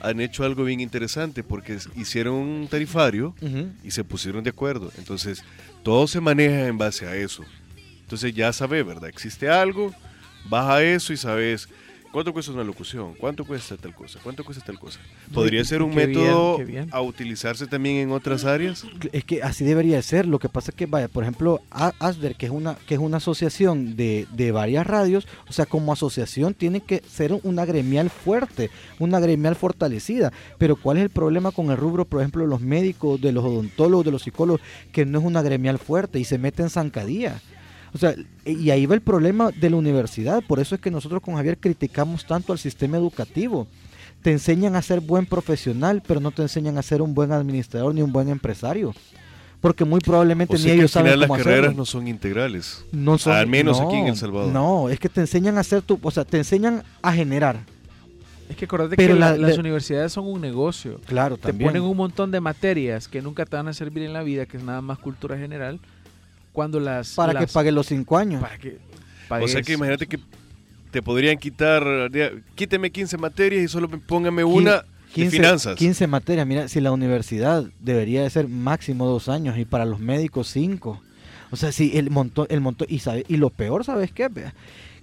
han 0.00 0.20
hecho 0.20 0.44
algo 0.44 0.64
bien 0.64 0.80
interesante 0.80 1.42
porque 1.42 1.78
hicieron 1.96 2.34
un 2.34 2.68
tarifario 2.68 3.34
y 3.82 3.90
se 3.90 4.04
pusieron 4.04 4.44
de 4.44 4.50
acuerdo. 4.50 4.90
Entonces, 4.98 5.42
todo 5.82 6.06
se 6.06 6.20
maneja 6.20 6.66
en 6.66 6.76
base 6.78 7.06
a 7.06 7.16
eso. 7.16 7.42
Entonces 8.04 8.34
ya 8.34 8.52
sabes, 8.52 8.86
¿verdad? 8.86 9.08
Existe 9.08 9.48
algo, 9.48 9.92
vas 10.48 10.68
a 10.68 10.82
eso 10.82 11.12
y 11.12 11.16
sabes 11.16 11.68
cuánto 12.14 12.32
cuesta 12.32 12.52
una 12.52 12.62
locución, 12.62 13.14
cuánto 13.18 13.44
cuesta 13.44 13.76
tal 13.76 13.92
cosa, 13.92 14.20
cuánto 14.22 14.44
cuesta 14.44 14.64
tal 14.64 14.78
cosa. 14.78 15.00
¿Podría 15.32 15.64
ser 15.64 15.82
un 15.82 15.90
qué 15.90 16.06
método 16.06 16.58
bien. 16.58 16.88
a 16.92 17.00
utilizarse 17.00 17.66
también 17.66 17.96
en 17.96 18.12
otras 18.12 18.44
áreas? 18.44 18.86
Es 19.10 19.24
que 19.24 19.42
así 19.42 19.64
debería 19.64 19.96
de 19.96 20.02
ser. 20.02 20.24
Lo 20.24 20.38
que 20.38 20.48
pasa 20.48 20.70
es 20.70 20.76
que, 20.76 20.86
vaya, 20.86 21.08
por 21.08 21.24
ejemplo, 21.24 21.60
ASDER, 21.70 22.36
que 22.36 22.46
es 22.46 22.52
una, 22.52 22.76
que 22.86 22.94
es 22.94 23.00
una 23.00 23.16
asociación 23.16 23.96
de, 23.96 24.28
de 24.30 24.52
varias 24.52 24.86
radios, 24.86 25.26
o 25.48 25.52
sea, 25.52 25.66
como 25.66 25.92
asociación 25.92 26.54
tiene 26.54 26.82
que 26.82 27.02
ser 27.08 27.32
una 27.42 27.64
gremial 27.64 28.10
fuerte, 28.10 28.70
una 29.00 29.18
gremial 29.18 29.56
fortalecida. 29.56 30.32
Pero 30.56 30.76
¿cuál 30.76 30.98
es 30.98 31.02
el 31.02 31.10
problema 31.10 31.50
con 31.50 31.72
el 31.72 31.76
rubro, 31.76 32.04
por 32.04 32.20
ejemplo, 32.20 32.44
de 32.44 32.48
los 32.48 32.60
médicos, 32.60 33.20
de 33.20 33.32
los 33.32 33.44
odontólogos, 33.44 34.04
de 34.04 34.12
los 34.12 34.22
psicólogos, 34.22 34.60
que 34.92 35.04
no 35.04 35.18
es 35.18 35.24
una 35.24 35.42
gremial 35.42 35.78
fuerte 35.80 36.20
y 36.20 36.24
se 36.24 36.38
mete 36.38 36.62
en 36.62 36.70
zancadilla? 36.70 37.40
O 37.94 37.98
sea, 37.98 38.14
y 38.44 38.70
ahí 38.70 38.86
va 38.86 38.94
el 38.96 39.00
problema 39.02 39.50
de 39.52 39.70
la 39.70 39.76
universidad. 39.76 40.42
Por 40.46 40.58
eso 40.58 40.74
es 40.74 40.80
que 40.80 40.90
nosotros 40.90 41.22
con 41.22 41.36
Javier 41.36 41.58
criticamos 41.58 42.26
tanto 42.26 42.52
al 42.52 42.58
sistema 42.58 42.96
educativo. 42.96 43.68
Te 44.20 44.32
enseñan 44.32 44.74
a 44.74 44.82
ser 44.82 45.00
buen 45.00 45.26
profesional, 45.26 46.02
pero 46.06 46.18
no 46.18 46.30
te 46.32 46.42
enseñan 46.42 46.76
a 46.78 46.82
ser 46.82 47.02
un 47.02 47.14
buen 47.14 47.30
administrador 47.30 47.94
ni 47.94 48.02
un 48.02 48.12
buen 48.12 48.28
empresario. 48.28 48.92
Porque 49.60 49.84
muy 49.84 50.00
probablemente 50.00 50.54
O 50.56 50.58
ni 50.58 50.64
sea 50.64 50.74
ellos 50.74 50.90
saben 50.90 51.06
final 51.12 51.20
las 51.20 51.28
cómo 51.28 51.38
carreras 51.38 51.58
hacerlo. 51.60 51.76
no 51.78 51.84
son 51.86 52.08
integrales. 52.08 52.84
No 52.92 53.16
son- 53.16 53.32
al 53.34 53.46
menos 53.46 53.80
no, 53.80 53.86
aquí 53.88 53.96
en 53.96 54.08
El 54.08 54.16
Salvador. 54.16 54.52
No, 54.52 54.88
es 54.90 54.98
que 54.98 55.08
te 55.08 55.20
enseñan 55.20 55.56
a 55.56 55.60
hacer 55.60 55.80
tu, 55.82 55.98
o 56.02 56.10
sea, 56.10 56.24
te 56.24 56.36
enseñan 56.36 56.82
a 57.00 57.12
generar. 57.12 57.60
Es 58.48 58.56
que 58.56 58.66
acordate 58.66 58.96
Pero 58.96 59.14
que 59.14 59.20
la- 59.20 59.30
la- 59.32 59.36
las 59.38 59.54
la- 59.54 59.60
universidades 59.60 60.12
son 60.12 60.26
un 60.26 60.40
negocio. 60.40 61.00
Claro, 61.06 61.38
Te 61.38 61.54
ponen 61.54 61.82
un 61.82 61.96
montón 61.96 62.30
de 62.30 62.40
materias 62.40 63.08
que 63.08 63.22
nunca 63.22 63.46
te 63.46 63.56
van 63.56 63.68
a 63.68 63.72
servir 63.72 64.02
en 64.02 64.12
la 64.12 64.22
vida, 64.22 64.44
que 64.44 64.58
es 64.58 64.62
nada 64.62 64.82
más 64.82 64.98
cultura 64.98 65.38
general. 65.38 65.80
Cuando 66.54 66.78
las... 66.78 67.14
para 67.14 67.38
que 67.40 67.48
pague 67.48 67.72
los 67.72 67.86
cinco 67.86 68.16
años. 68.16 68.40
Para 68.40 68.56
que 68.56 68.78
O 69.28 69.48
sea 69.48 69.60
que 69.60 69.72
imagínate 69.72 70.06
que 70.06 70.20
te 70.92 71.02
podrían 71.02 71.36
quitar, 71.36 71.82
quíteme 72.54 72.92
15 72.92 73.18
materias 73.18 73.64
y 73.64 73.66
solo 73.66 73.88
póngame 73.88 74.44
una 74.44 74.76
de 74.76 74.82
15, 75.14 75.36
finanzas. 75.36 75.76
15 75.76 76.06
materias. 76.06 76.46
Mira, 76.46 76.68
si 76.68 76.80
la 76.80 76.92
universidad 76.92 77.64
debería 77.80 78.22
de 78.22 78.30
ser 78.30 78.46
máximo 78.46 79.04
dos 79.04 79.28
años 79.28 79.58
y 79.58 79.64
para 79.64 79.84
los 79.84 79.98
médicos 79.98 80.46
cinco. 80.46 81.02
O 81.50 81.56
sea, 81.56 81.72
si 81.72 81.98
el 81.98 82.10
montón, 82.10 82.46
el 82.48 82.60
montón, 82.60 82.86
y 82.88 83.00
sabe, 83.00 83.24
y 83.26 83.36
lo 83.36 83.50
peor, 83.50 83.84
¿sabes 83.84 84.12
qué? 84.12 84.30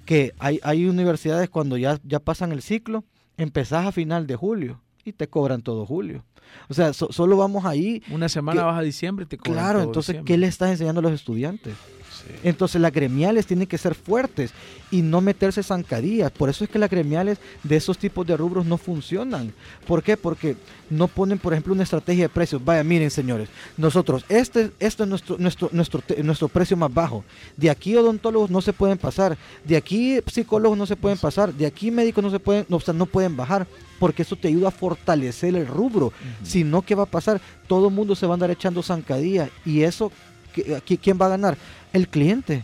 Que 0.05 0.33
hay, 0.39 0.61
hay 0.63 0.85
universidades 0.85 1.49
cuando 1.49 1.75
ya, 1.75 1.99
ya 2.05 2.19
pasan 2.19 2.53
el 2.53 2.61
ciclo, 2.61 3.03
empezás 3.35 3.85
a 3.85 3.91
final 3.91 4.27
de 4.27 4.37
julio 4.37 4.79
y 5.03 5.11
te 5.11 5.27
cobran 5.27 5.61
todo 5.61 5.85
julio. 5.85 6.23
O 6.69 6.73
sea, 6.73 6.93
so- 6.93 7.11
solo 7.11 7.37
vamos 7.37 7.65
ahí. 7.65 8.01
Una 8.11 8.29
semana 8.29 8.61
que- 8.61 8.65
vas 8.65 8.77
a 8.77 8.81
diciembre 8.81 9.23
y 9.23 9.27
te 9.27 9.37
Claro, 9.37 9.81
entonces, 9.81 10.13
diciembre. 10.13 10.33
¿qué 10.33 10.37
le 10.37 10.47
estás 10.47 10.69
enseñando 10.71 10.99
a 10.99 11.03
los 11.03 11.11
estudiantes? 11.13 11.73
Entonces 12.43 12.81
las 12.81 12.91
gremiales 12.91 13.45
tienen 13.45 13.67
que 13.67 13.77
ser 13.77 13.95
fuertes 13.95 14.51
y 14.89 15.01
no 15.01 15.21
meterse 15.21 15.63
zancadillas. 15.63 16.31
Por 16.31 16.49
eso 16.49 16.63
es 16.63 16.69
que 16.69 16.79
las 16.79 16.89
gremiales 16.89 17.37
de 17.63 17.75
esos 17.75 17.97
tipos 17.97 18.25
de 18.27 18.37
rubros 18.37 18.65
no 18.65 18.77
funcionan. 18.77 19.53
¿Por 19.87 20.03
qué? 20.03 20.17
Porque 20.17 20.55
no 20.89 21.07
ponen, 21.07 21.39
por 21.39 21.53
ejemplo, 21.53 21.73
una 21.73 21.83
estrategia 21.83 22.25
de 22.25 22.29
precios. 22.29 22.63
Vaya, 22.63 22.83
miren, 22.83 23.09
señores, 23.09 23.49
nosotros, 23.77 24.25
este, 24.29 24.71
este 24.79 25.03
es 25.03 25.09
nuestro, 25.09 25.37
nuestro, 25.37 25.69
nuestro, 25.71 26.03
nuestro 26.23 26.47
precio 26.49 26.75
más 26.75 26.93
bajo. 26.93 27.23
De 27.55 27.69
aquí 27.69 27.95
odontólogos 27.95 28.49
no 28.51 28.61
se 28.61 28.73
pueden 28.73 28.97
pasar. 28.97 29.37
De 29.63 29.77
aquí 29.77 30.19
psicólogos 30.27 30.77
no 30.77 30.85
se 30.85 30.95
pueden 30.95 31.17
pasar. 31.17 31.53
De 31.53 31.65
aquí 31.65 31.91
médicos 31.91 32.23
no 32.23 32.29
se 32.29 32.39
pueden, 32.39 32.65
no, 32.67 32.79
no 32.93 33.05
pueden 33.05 33.35
bajar. 33.35 33.65
Porque 33.99 34.23
eso 34.23 34.35
te 34.35 34.47
ayuda 34.47 34.69
a 34.69 34.71
fortalecer 34.71 35.55
el 35.55 35.67
rubro. 35.67 36.11
Si 36.43 36.63
no, 36.63 36.81
¿qué 36.81 36.95
va 36.95 37.03
a 37.03 37.07
pasar? 37.07 37.39
Todo 37.67 37.87
el 37.87 37.93
mundo 37.93 38.15
se 38.15 38.25
va 38.25 38.33
a 38.33 38.35
andar 38.35 38.51
echando 38.51 38.81
zancadillas. 38.81 39.49
Y 39.63 39.83
eso, 39.83 40.11
¿quién 40.51 41.17
va 41.19 41.27
a 41.27 41.29
ganar? 41.29 41.57
El 41.93 42.07
cliente. 42.07 42.63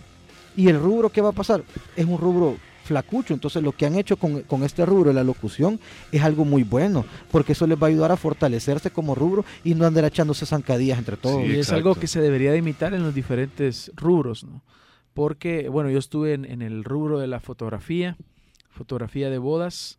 ¿Y 0.55 0.69
el 0.69 0.79
rubro 0.79 1.09
qué 1.09 1.21
va 1.21 1.29
a 1.29 1.33
pasar? 1.33 1.63
Es 1.95 2.05
un 2.05 2.17
rubro 2.17 2.57
flacucho. 2.87 3.33
Entonces 3.33 3.61
lo 3.61 3.73
que 3.73 3.85
han 3.85 3.95
hecho 3.95 4.17
con, 4.17 4.63
este 4.63 4.85
rubro 4.85 5.13
la 5.13 5.23
locución 5.23 5.79
es 6.11 6.23
algo 6.23 6.45
muy 6.45 6.63
bueno, 6.63 7.05
porque 7.31 7.51
eso 7.51 7.67
les 7.67 7.77
va 7.77 7.87
a 7.87 7.89
ayudar 7.89 8.11
a 8.11 8.17
fortalecerse 8.17 8.89
como 8.89 9.13
rubro 9.13 9.45
y 9.63 9.75
no 9.75 9.85
andar 9.85 10.05
echándose 10.05 10.45
zancadillas 10.45 10.97
entre 10.97 11.17
todos. 11.17 11.45
y 11.45 11.59
es 11.59 11.71
algo 11.71 11.93
que 11.95 12.07
se 12.07 12.21
debería 12.21 12.51
de 12.51 12.57
imitar 12.57 12.93
en 12.93 13.03
los 13.03 13.13
diferentes 13.13 13.91
rubros, 13.95 14.43
¿no? 14.43 14.63
Porque, 15.13 15.67
bueno, 15.69 15.89
yo 15.89 15.97
estuve 15.97 16.33
en, 16.33 16.61
el 16.61 16.83
rubro 16.83 17.17
de 17.17 17.25
la 17.25 17.39
fotografía, 17.39 18.17
fotografía 18.69 19.31
de 19.31 19.39
bodas, 19.39 19.97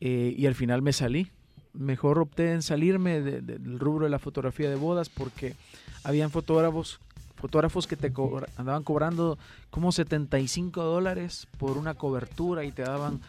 eh, 0.00 0.34
y 0.36 0.46
al 0.46 0.54
final 0.54 0.80
me 0.80 0.94
salí. 0.94 1.30
Mejor 1.74 2.18
opté 2.18 2.52
en 2.52 2.62
salirme 2.62 3.20
del 3.20 3.78
rubro 3.78 4.06
de 4.06 4.10
la 4.10 4.18
fotografía 4.18 4.70
de 4.70 4.76
bodas 4.76 5.10
porque 5.10 5.54
habían 6.02 6.30
fotógrafos 6.30 6.98
fotógrafos 7.40 7.86
que 7.86 7.96
te 7.96 8.12
andaban 8.56 8.82
cobrando 8.82 9.38
como 9.70 9.92
75 9.92 10.82
dólares 10.82 11.46
por 11.58 11.78
una 11.78 11.94
cobertura 11.94 12.64
y 12.64 12.72
te 12.72 12.82
daban 12.82 13.20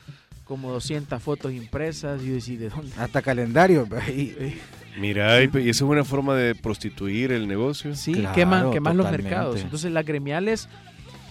como 0.44 0.72
200 0.72 1.22
fotos 1.22 1.54
impresas. 1.54 2.22
Y 2.24 2.28
yo 2.28 2.34
decía, 2.34 2.60
¿de 2.60 2.70
dónde? 2.70 2.92
Hasta 2.98 3.22
calendario. 3.22 3.88
Mira, 5.00 5.42
y 5.42 5.48
esa 5.48 5.70
es 5.70 5.82
una 5.82 6.04
forma 6.04 6.36
de 6.36 6.56
prostituir 6.56 7.32
el 7.32 7.48
negocio. 7.48 7.96
Sí, 7.96 8.26
queman, 8.34 8.72
los 8.98 9.12
mercados. 9.12 9.62
Entonces 9.62 9.92
las 9.92 10.06
gremiales 10.06 10.68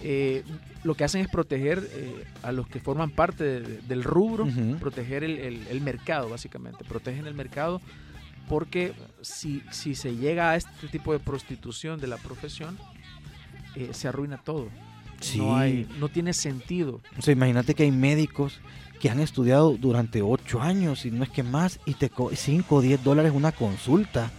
eh, 0.01 0.43
lo 0.83 0.95
que 0.95 1.03
hacen 1.03 1.21
es 1.21 1.27
proteger 1.27 1.87
eh, 1.91 2.23
a 2.41 2.51
los 2.51 2.67
que 2.67 2.79
forman 2.79 3.11
parte 3.11 3.61
del 3.61 4.03
rubro, 4.03 4.47
proteger 4.79 5.23
el, 5.23 5.81
mercado, 5.81 6.29
básicamente. 6.29 6.85
Protegen 6.85 7.27
el 7.27 7.33
mercado 7.33 7.81
porque 8.49 8.93
si, 9.21 9.63
si 9.71 9.95
se 9.95 10.17
llega 10.17 10.51
a 10.51 10.55
este 10.55 10.87
tipo 10.91 11.13
de 11.13 11.19
prostitución 11.19 12.01
de 12.01 12.07
la 12.07 12.17
profesión, 12.17 12.77
eh, 13.75 13.91
se 13.93 14.07
arruina 14.07 14.37
todo. 14.37 14.67
No, 15.37 15.55
hay, 15.55 15.87
no 15.99 16.09
tiene 16.09 16.33
sentido. 16.33 17.01
O 17.17 17.21
sea, 17.21 17.31
imagínate 17.31 17.75
que 17.75 17.83
hay 17.83 17.91
médicos 17.91 18.59
que 18.99 19.09
han 19.09 19.19
estudiado 19.19 19.77
durante 19.77 20.21
ocho 20.21 20.61
años, 20.61 21.05
y 21.05 21.11
no 21.11 21.23
es 21.23 21.29
que 21.29 21.43
más, 21.43 21.79
y 21.85 21.93
te 21.93 22.09
5 22.33 22.75
o 22.75 22.81
10 22.81 23.03
dólares 23.03 23.31
una 23.33 23.51
consulta. 23.51 24.31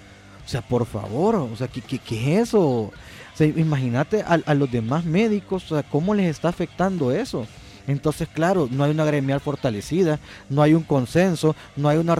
O 0.44 0.48
sea, 0.48 0.62
por 0.62 0.84
favor, 0.86 1.36
o 1.36 1.56
sea, 1.56 1.68
¿qué, 1.68 1.80
qué, 1.80 2.34
es 2.34 2.48
eso? 2.48 2.60
O 2.60 2.92
sea, 3.34 3.46
imagínate 3.46 4.22
a, 4.22 4.40
a, 4.44 4.54
los 4.54 4.70
demás 4.70 5.04
médicos, 5.04 5.70
o 5.70 5.76
sea, 5.76 5.88
¿cómo 5.88 6.14
les 6.14 6.26
está 6.26 6.48
afectando 6.48 7.12
eso? 7.12 7.46
Entonces, 7.90 8.28
claro, 8.28 8.68
no 8.70 8.84
hay 8.84 8.90
una 8.90 9.04
gremial 9.04 9.40
fortalecida, 9.40 10.18
no 10.48 10.62
hay 10.62 10.74
un 10.74 10.82
consenso, 10.82 11.56
no 11.76 11.88
hay 11.88 11.98
una 11.98 12.14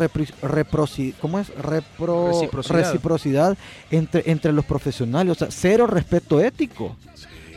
¿cómo 1.21 1.39
es? 1.39 1.49
reciprocidad. 2.69 3.57
entre, 3.91 4.31
entre 4.31 4.53
los 4.53 4.65
profesionales, 4.65 5.33
o 5.33 5.39
sea, 5.39 5.49
cero 5.51 5.87
respeto 5.87 6.41
ético. 6.41 6.97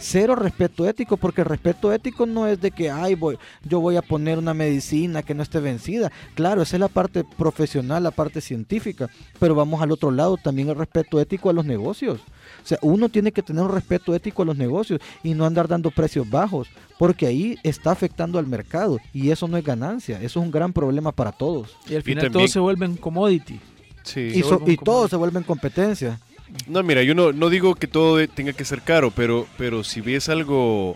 Cero 0.06 0.36
respeto 0.36 0.86
ético, 0.86 1.16
porque 1.16 1.42
el 1.42 1.48
respeto 1.48 1.94
ético 1.94 2.26
no 2.26 2.46
es 2.46 2.60
de 2.60 2.72
que, 2.72 2.92
ay, 2.92 3.16
voy, 3.16 3.38
yo 3.64 3.80
voy 3.80 3.96
a 3.96 4.02
poner 4.02 4.38
una 4.38 4.54
medicina 4.54 5.24
que 5.24 5.34
no 5.34 5.42
esté 5.42 5.62
vencida. 5.62 6.12
Claro, 6.36 6.62
esa 6.62 6.76
es 6.76 6.82
la 6.82 6.90
parte 6.90 7.24
profesional, 7.38 8.04
la 8.04 8.12
parte 8.12 8.42
científica, 8.42 9.10
pero 9.40 9.56
vamos 9.56 9.82
al 9.82 9.94
otro 9.94 10.12
lado, 10.12 10.36
también 10.36 10.68
el 10.68 10.76
respeto 10.76 11.22
ético 11.22 11.50
a 11.50 11.54
los 11.54 11.64
negocios. 11.64 12.20
O 12.20 12.68
sea, 12.68 12.78
uno 12.82 13.08
tiene 13.08 13.32
que 13.32 13.42
tener 13.42 13.64
un 13.64 13.72
respeto 13.72 14.14
ético 14.14 14.42
a 14.42 14.46
los 14.46 14.58
negocios 14.58 15.00
y 15.24 15.36
no 15.36 15.46
andar 15.46 15.70
dando 15.70 15.90
precios 15.90 16.30
bajos, 16.30 16.68
porque 17.00 17.26
ahí 17.26 17.58
está 17.64 17.92
afectando 17.92 18.40
al 18.40 18.46
mercado 18.46 19.00
y 19.14 19.32
eso 19.32 19.48
no 19.48 19.56
es 19.56 19.64
ganancia, 19.64 20.18
eso 20.18 20.42
es 20.42 20.46
un 20.46 20.52
gran 20.52 20.74
problema 20.74 21.14
para 21.14 21.32
todos. 21.32 21.78
Y 21.88 21.96
al 21.96 22.04
final 22.04 22.30
todo 22.30 22.46
se 22.50 22.60
vuelve 22.60 22.86
en 22.86 22.98
commodity. 22.98 23.58
Sí. 24.04 24.20
Y, 24.34 24.44
y 24.70 24.76
todo 24.76 25.08
se 25.08 25.16
vuelve 25.16 25.38
en 25.38 25.46
competencia. 25.46 26.20
No, 26.68 26.84
mira, 26.84 27.04
yo 27.04 27.16
no, 27.16 27.32
no 27.32 27.50
digo 27.50 27.76
que 27.76 27.88
todo 27.88 28.26
tenga 28.28 28.54
que 28.54 28.66
ser 28.66 28.82
caro, 28.82 29.12
pero, 29.12 29.48
pero 29.58 29.84
si 29.84 30.02
ves 30.02 30.30
algo 30.30 30.96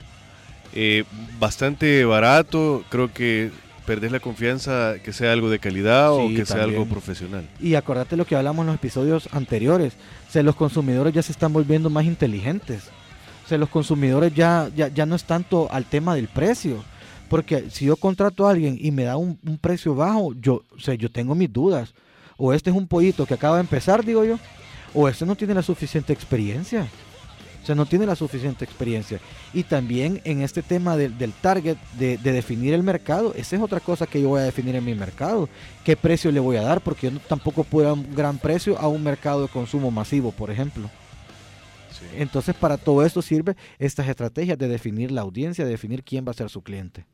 eh, 0.74 1.04
bastante 1.40 2.06
barato, 2.06 2.84
creo 2.90 3.12
que 3.12 3.52
perdés 3.86 4.12
la 4.12 4.20
confianza 4.20 4.96
que 5.04 5.14
sea 5.14 5.32
algo 5.32 5.50
de 5.50 5.60
calidad 5.60 6.12
o 6.12 6.28
que 6.28 6.46
sea 6.46 6.64
algo 6.64 6.86
profesional. 6.86 7.48
Y 7.60 7.76
acordate 7.76 8.18
lo 8.18 8.26
que 8.26 8.36
hablamos 8.36 8.64
en 8.64 8.68
los 8.68 8.76
episodios 8.76 9.30
anteriores. 9.32 9.94
O 10.28 10.32
sea, 10.32 10.44
los 10.44 10.56
consumidores 10.56 11.14
ya 11.14 11.24
se 11.24 11.32
están 11.32 11.54
volviendo 11.54 11.90
más 11.90 12.06
inteligentes. 12.06 12.90
O 13.46 13.48
sea, 13.48 13.58
los 13.58 13.70
consumidores 13.70 14.34
ya, 14.36 14.70
ya, 14.76 15.06
no 15.06 15.16
es 15.16 15.24
tanto 15.24 15.72
al 15.72 15.86
tema 15.86 16.16
del 16.16 16.28
precio. 16.28 16.84
Porque 17.30 17.70
si 17.72 17.86
yo 17.86 17.96
contrato 17.96 18.46
a 18.46 18.52
alguien 18.52 18.78
y 18.80 18.92
me 18.92 19.04
da 19.04 19.16
un, 19.16 19.40
un 19.46 19.58
precio 19.58 19.96
bajo, 19.96 20.34
yo, 20.34 20.64
o 20.76 20.80
sea, 20.80 20.96
yo 20.96 21.10
tengo 21.10 21.34
mis 21.34 21.52
dudas. 21.52 21.94
O 22.36 22.54
este 22.54 22.70
es 22.70 22.76
un 22.76 22.88
pollito 22.88 23.26
que 23.26 23.34
acaba 23.36 23.56
de 23.56 23.62
empezar, 23.62 24.04
digo 24.04 24.26
yo. 24.26 24.38
O 24.94 25.08
este 25.08 25.26
no 25.26 25.36
tiene 25.36 25.54
la 25.54 25.64
suficiente 25.64 26.14
experiencia 26.14 26.88
sea, 27.68 27.76
no 27.76 27.86
tiene 27.86 28.06
la 28.06 28.16
suficiente 28.16 28.66
experiencia. 28.66 29.20
Y 29.54 29.64
también 29.64 30.22
en 30.24 30.42
este 30.42 30.64
tema 30.64 30.98
del 30.98 31.34
target, 31.34 31.78
de, 31.98 32.18
definir 32.18 32.74
el 32.74 32.82
mercado, 32.82 33.34
esa 33.36 33.56
es 33.56 33.62
otra 33.62 33.80
cosa 33.80 34.08
que 34.08 34.22
yo 34.22 34.30
voy 34.30 34.42
a 34.42 34.46
definir 34.46 34.76
en 34.76 34.86
mi 34.86 34.96
mercado. 34.96 35.50
¿Qué 35.84 35.96
precio 35.96 36.32
le 36.32 36.40
voy 36.40 36.58
a 36.58 36.62
dar? 36.62 36.82
Porque 36.82 37.12
yo 37.12 37.20
tampoco 37.20 37.64
puedo 37.64 37.88
dar 37.88 37.98
un 37.98 38.16
gran 38.16 38.38
precio 38.38 38.80
a 38.80 38.88
un 38.88 39.04
mercado 39.04 39.44
de 39.44 39.48
consumo 39.50 39.92
masivo, 39.92 40.32
por 40.32 40.50
ejemplo. 40.50 40.90
Entonces, 42.16 42.56
para 42.56 42.78
todo 42.78 43.06
esto 43.06 43.22
sirve 43.22 43.56
estas 43.80 44.08
estrategias 44.08 44.58
de 44.58 44.68
definir 44.68 45.12
la 45.12 45.22
audiencia, 45.22 45.66
de 45.66 45.72
definir 45.72 46.04
quién 46.04 46.26
va 46.26 46.32
a 46.32 46.36
ser 46.36 46.50
su 46.50 46.62
cliente. 46.62 47.06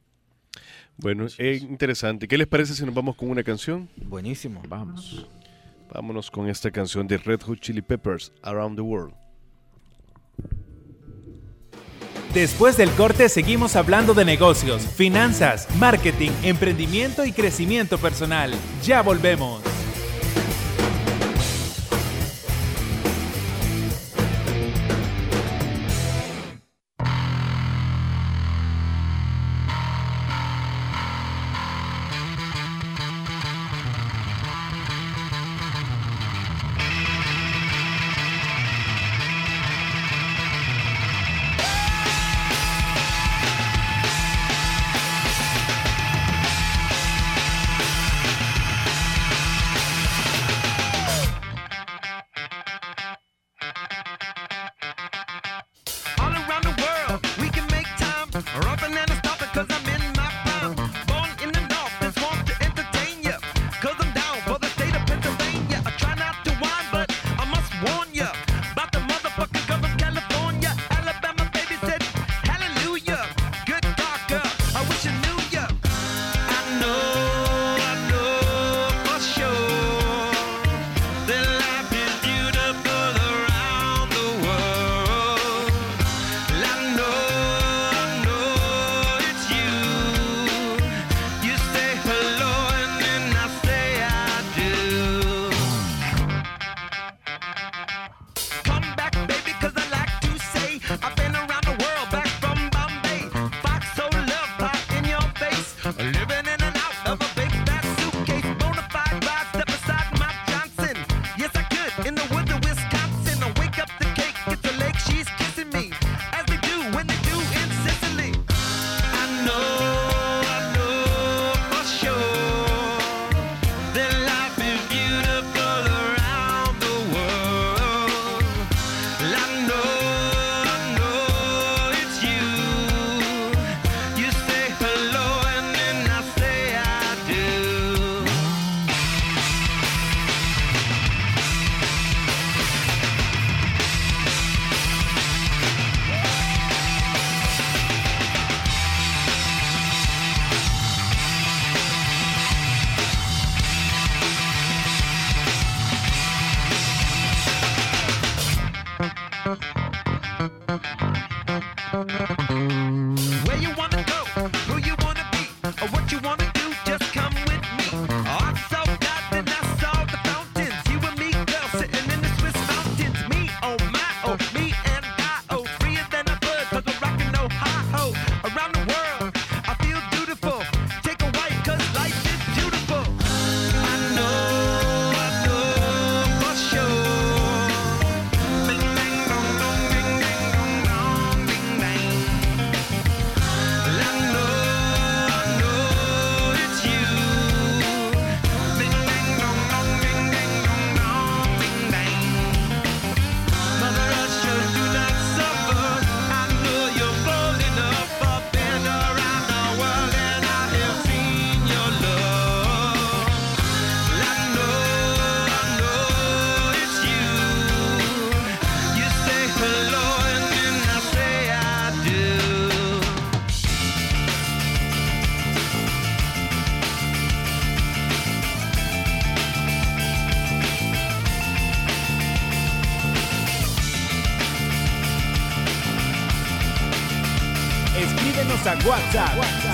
Bueno, 0.97 1.25
es 1.25 1.61
interesante. 1.61 2.27
¿Qué 2.27 2.37
les 2.37 2.47
parece 2.47 2.75
si 2.75 2.85
nos 2.85 2.93
vamos 2.93 3.15
con 3.15 3.29
una 3.29 3.43
canción? 3.43 3.89
Buenísimo. 3.95 4.61
Vamos. 4.67 5.27
Vámonos 5.93 6.31
con 6.31 6.49
esta 6.49 6.71
canción 6.71 7.07
de 7.07 7.17
Red 7.19 7.41
Hot 7.41 7.59
Chili 7.59 7.81
Peppers, 7.81 8.31
Around 8.41 8.77
the 8.77 8.81
World. 8.81 9.13
Después 12.33 12.77
del 12.77 12.89
corte 12.91 13.29
seguimos 13.29 13.75
hablando 13.75 14.15
de 14.15 14.25
negocios, 14.25 14.87
finanzas, 14.87 15.67
marketing, 15.75 16.31
emprendimiento 16.41 17.25
y 17.25 17.31
crecimiento 17.31 17.99
personal. 17.99 18.51
Ya 18.81 19.03
volvemos. 19.03 19.72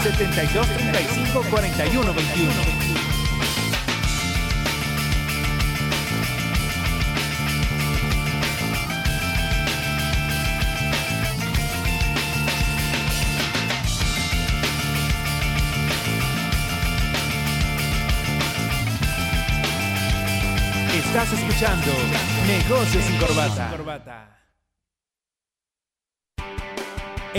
Setenta 0.02 0.44
y 0.44 0.48
dos, 0.48 0.66
treinta 0.66 1.02
y 1.02 1.06
cinco, 1.14 1.44
cuarenta 1.50 1.86
y 1.86 1.98
uno 1.98 2.14
veintiuno. 2.14 2.52
Estás 20.96 21.34
escuchando 21.34 21.92
Negocios 22.48 23.04
sin 23.04 23.18
Corbata. 23.18 24.39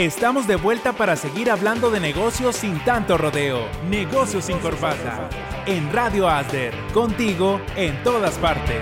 Estamos 0.01 0.47
de 0.47 0.57
vuelta 0.57 0.95
para 0.95 1.15
seguir 1.15 1.51
hablando 1.51 1.91
de 1.91 2.01
negocios 2.01 2.57
sin 2.57 2.83
tanto 2.87 3.19
rodeo. 3.19 3.69
Negocios 3.91 4.47
sin 4.47 4.59
corbata. 4.61 5.29
En 5.67 5.93
Radio 5.93 6.27
Asder. 6.27 6.73
Contigo 6.95 7.61
en 7.77 8.03
todas 8.03 8.39
partes. 8.39 8.81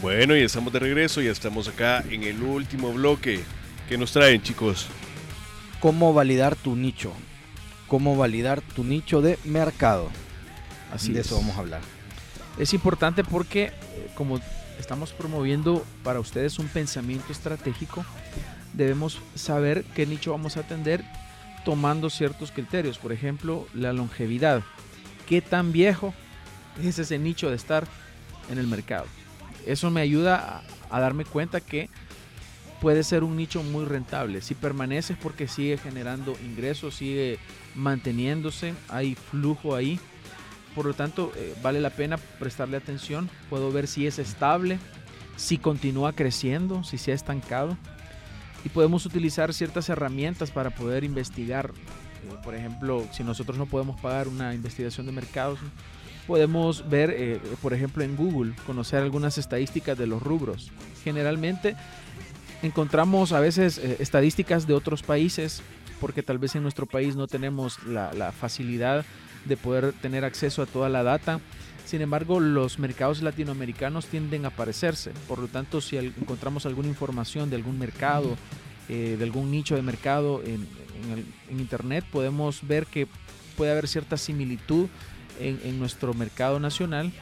Bueno, 0.00 0.36
y 0.36 0.42
estamos 0.42 0.72
de 0.72 0.78
regreso, 0.78 1.20
ya 1.20 1.32
estamos 1.32 1.66
acá 1.66 2.04
en 2.08 2.22
el 2.22 2.40
último 2.44 2.92
bloque. 2.92 3.40
¿Qué 3.88 3.98
nos 3.98 4.12
traen, 4.12 4.40
chicos? 4.40 4.86
¿Cómo 5.80 6.14
validar 6.14 6.54
tu 6.54 6.76
nicho? 6.76 7.12
¿Cómo 7.88 8.16
validar 8.16 8.60
tu 8.60 8.84
nicho 8.84 9.20
de 9.20 9.38
mercado? 9.44 10.08
Así 10.92 11.12
de 11.12 11.20
es. 11.20 11.26
eso 11.26 11.36
vamos 11.36 11.56
a 11.56 11.60
hablar. 11.60 11.80
Es 12.58 12.72
importante 12.72 13.24
porque, 13.24 13.64
eh, 13.64 14.10
como 14.14 14.40
estamos 14.78 15.12
promoviendo 15.12 15.84
para 16.02 16.20
ustedes 16.20 16.58
un 16.58 16.68
pensamiento 16.68 17.32
estratégico, 17.32 18.04
debemos 18.72 19.20
saber 19.34 19.84
qué 19.94 20.06
nicho 20.06 20.32
vamos 20.32 20.56
a 20.56 20.60
atender 20.60 21.04
tomando 21.64 22.10
ciertos 22.10 22.52
criterios. 22.52 22.98
Por 22.98 23.12
ejemplo, 23.12 23.66
la 23.74 23.92
longevidad. 23.92 24.62
¿Qué 25.28 25.40
tan 25.40 25.72
viejo 25.72 26.14
es 26.82 26.98
ese 26.98 27.18
nicho 27.18 27.50
de 27.50 27.56
estar 27.56 27.86
en 28.50 28.58
el 28.58 28.66
mercado? 28.66 29.06
Eso 29.66 29.90
me 29.90 30.00
ayuda 30.00 30.62
a, 30.90 30.96
a 30.96 31.00
darme 31.00 31.24
cuenta 31.24 31.60
que 31.60 31.88
puede 32.80 33.02
ser 33.02 33.24
un 33.24 33.36
nicho 33.36 33.62
muy 33.62 33.86
rentable. 33.86 34.42
Si 34.42 34.54
permanece 34.54 35.14
es 35.14 35.18
porque 35.18 35.48
sigue 35.48 35.78
generando 35.78 36.36
ingresos, 36.44 36.96
sigue 36.96 37.38
manteniéndose, 37.74 38.74
hay 38.88 39.14
flujo 39.14 39.74
ahí. 39.74 39.98
Por 40.74 40.86
lo 40.86 40.94
tanto, 40.94 41.32
eh, 41.36 41.54
vale 41.62 41.80
la 41.80 41.90
pena 41.90 42.16
prestarle 42.16 42.76
atención. 42.76 43.30
Puedo 43.48 43.70
ver 43.70 43.86
si 43.86 44.06
es 44.06 44.18
estable, 44.18 44.78
si 45.36 45.58
continúa 45.58 46.12
creciendo, 46.12 46.82
si 46.82 46.98
se 46.98 47.12
ha 47.12 47.14
estancado. 47.14 47.76
Y 48.64 48.70
podemos 48.70 49.06
utilizar 49.06 49.52
ciertas 49.54 49.88
herramientas 49.88 50.50
para 50.50 50.70
poder 50.70 51.04
investigar. 51.04 51.70
Eh, 51.70 52.34
por 52.42 52.54
ejemplo, 52.54 53.06
si 53.12 53.22
nosotros 53.22 53.56
no 53.56 53.66
podemos 53.66 54.00
pagar 54.00 54.26
una 54.26 54.54
investigación 54.54 55.06
de 55.06 55.12
mercados, 55.12 55.58
podemos 56.26 56.88
ver, 56.88 57.10
eh, 57.10 57.40
por 57.62 57.72
ejemplo, 57.72 58.02
en 58.02 58.16
Google, 58.16 58.54
conocer 58.66 59.00
algunas 59.00 59.38
estadísticas 59.38 59.96
de 59.96 60.06
los 60.06 60.22
rubros. 60.22 60.72
Generalmente 61.04 61.76
encontramos 62.62 63.32
a 63.32 63.40
veces 63.40 63.78
estadísticas 63.78 64.66
de 64.66 64.72
otros 64.72 65.02
países, 65.02 65.62
porque 66.04 66.22
tal 66.22 66.36
vez 66.36 66.54
en 66.54 66.62
nuestro 66.62 66.84
país 66.84 67.16
no 67.16 67.26
tenemos 67.26 67.82
la, 67.84 68.30
facilidad 68.30 69.06
de 69.46 69.56
poder 69.56 69.94
tener 69.94 70.22
acceso 70.22 70.60
a 70.60 70.66
toda 70.66 70.90
la 70.90 71.02
data. 71.02 71.40
Sin 71.86 72.02
embargo, 72.02 72.40
los 72.40 72.78
mercados 72.78 73.22
latinoamericanos 73.22 74.04
tienden 74.04 74.44
a 74.44 74.50
parecerse. 74.50 75.12
Por 75.26 75.38
lo 75.38 75.48
tanto, 75.48 75.80
si 75.80 75.96
encontramos 75.96 76.66
alguna 76.66 76.88
información 76.88 77.48
de 77.48 77.56
algún 77.56 77.78
mercado, 77.78 78.36
eh, 78.90 79.16
de 79.18 79.24
algún 79.24 79.50
nicho 79.50 79.76
de 79.76 79.80
mercado 79.80 80.42
en, 80.44 80.68
Internet, 81.48 82.04
podemos 82.12 82.68
ver 82.68 82.84
que 82.84 83.08
puede 83.56 83.72
haber 83.72 83.88
cierta 83.88 84.18
similitud 84.18 84.88
en 85.40 85.78
nuestro 85.78 86.12
mercado 86.12 86.60
nacional, 86.60 87.14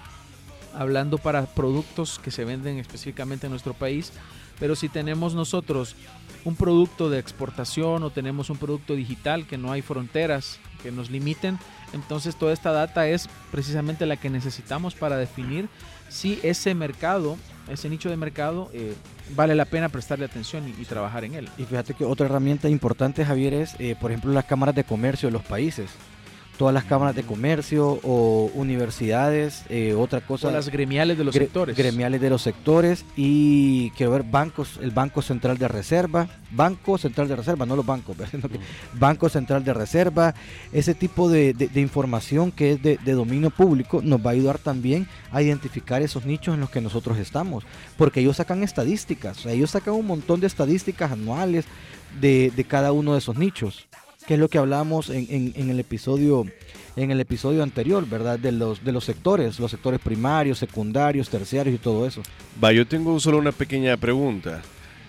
hablando 0.74 1.18
para 1.18 1.46
productos 1.46 2.18
que 2.18 2.32
se 2.32 2.44
venden 2.44 2.78
específicamente 2.78 3.46
en 3.46 3.52
nuestro 3.52 3.74
país. 3.74 4.12
Pero 4.58 4.76
si 4.76 4.88
tenemos 4.88 5.34
nosotros 5.34 5.96
un 6.44 6.56
producto 6.56 7.08
de 7.08 7.18
exportación 7.18 8.02
o 8.02 8.10
tenemos 8.10 8.50
un 8.50 8.56
producto 8.56 8.94
digital 8.94 9.46
que 9.46 9.58
no 9.58 9.72
hay 9.72 9.82
fronteras 9.82 10.58
que 10.82 10.90
nos 10.90 11.10
limiten, 11.10 11.58
entonces 11.92 12.36
toda 12.36 12.52
esta 12.52 12.72
data 12.72 13.06
es 13.08 13.28
precisamente 13.50 14.06
la 14.06 14.16
que 14.16 14.30
necesitamos 14.30 14.94
para 14.94 15.16
definir 15.16 15.68
si 16.08 16.38
ese 16.42 16.74
mercado, 16.74 17.36
ese 17.68 17.88
nicho 17.88 18.10
de 18.10 18.16
mercado, 18.16 18.70
eh, 18.72 18.94
vale 19.34 19.54
la 19.54 19.64
pena 19.64 19.88
prestarle 19.88 20.24
atención 20.24 20.68
y, 20.68 20.84
trabajar 20.84 21.24
en 21.24 21.34
él. 21.34 21.48
Y 21.56 21.64
fíjate 21.64 21.94
que 21.94 22.04
otra 22.04 22.26
herramienta 22.26 22.68
importante, 22.68 23.24
Javier, 23.24 23.54
es, 23.54 23.74
eh, 23.78 23.96
por 23.98 24.10
ejemplo, 24.10 24.32
las 24.32 24.44
cámaras 24.44 24.74
de 24.74 24.84
comercio 24.84 25.28
de 25.28 25.32
los 25.32 25.42
países. 25.42 25.90
Todas 26.62 26.74
las 26.74 26.84
cámaras 26.84 27.16
de 27.16 27.24
comercio 27.24 27.98
o 28.04 28.48
universidades, 28.54 29.64
eh, 29.68 29.94
otra 29.94 30.20
cosa. 30.20 30.46
O 30.46 30.50
las 30.52 30.68
gremiales 30.68 31.18
de 31.18 31.24
los 31.24 31.34
gre- 31.34 31.40
sectores. 31.40 31.76
Gremiales 31.76 32.20
de 32.20 32.30
los 32.30 32.40
sectores 32.40 33.04
y 33.16 33.90
quiero 33.96 34.12
ver 34.12 34.22
bancos, 34.22 34.78
el 34.80 34.92
Banco 34.92 35.22
Central 35.22 35.58
de 35.58 35.66
Reserva, 35.66 36.28
Banco 36.52 36.98
Central 36.98 37.26
de 37.26 37.34
Reserva, 37.34 37.66
no 37.66 37.74
los 37.74 37.84
bancos. 37.84 38.16
Sino 38.30 38.48
que 38.48 38.60
Banco 38.94 39.28
Central 39.28 39.64
de 39.64 39.74
Reserva, 39.74 40.36
ese 40.72 40.94
tipo 40.94 41.28
de, 41.28 41.52
de- 41.52 41.66
de 41.66 41.80
información 41.80 42.52
que 42.52 42.72
es 42.74 42.82
de, 42.82 42.96
de 43.04 43.12
dominio 43.12 43.50
público 43.50 44.00
nos 44.00 44.24
va 44.24 44.30
a 44.30 44.34
ayudar 44.34 44.58
también 44.58 45.08
a 45.32 45.42
identificar 45.42 46.00
esos 46.00 46.26
nichos 46.26 46.54
en 46.54 46.60
los 46.60 46.70
que 46.70 46.80
nosotros 46.80 47.18
estamos, 47.18 47.64
porque 47.96 48.20
ellos 48.20 48.36
sacan 48.36 48.62
estadísticas, 48.62 49.38
o 49.38 49.40
sea, 49.42 49.52
ellos 49.52 49.70
sacan 49.72 49.94
un 49.94 50.06
montón 50.06 50.38
de 50.38 50.46
estadísticas 50.46 51.10
anuales 51.10 51.64
de, 52.20 52.52
de 52.54 52.64
cada 52.64 52.92
uno 52.92 53.14
de 53.14 53.18
esos 53.18 53.36
nichos, 53.36 53.88
que 54.26 54.34
es 54.34 54.40
lo 54.40 54.48
que 54.48 54.58
hablábamos 54.58 55.10
en, 55.10 55.26
en- 55.30 55.52
en 55.56 55.70
el 55.70 55.80
episodio 55.80 56.46
en 56.94 57.10
el 57.10 57.20
episodio 57.20 57.62
anterior, 57.62 58.06
¿verdad? 58.06 58.38
De 58.38 58.52
los, 58.52 58.84
de 58.84 58.92
los 58.92 59.04
sectores, 59.04 59.58
los 59.58 59.70
sectores 59.70 59.98
primarios, 59.98 60.58
secundarios, 60.58 61.30
terciarios 61.30 61.74
y 61.74 61.78
todo 61.78 62.06
eso. 62.06 62.20
Va, 62.62 62.70
yo 62.70 62.86
tengo 62.86 63.18
solo 63.18 63.38
una 63.38 63.50
pequeña 63.52 63.96
pregunta. 63.96 64.60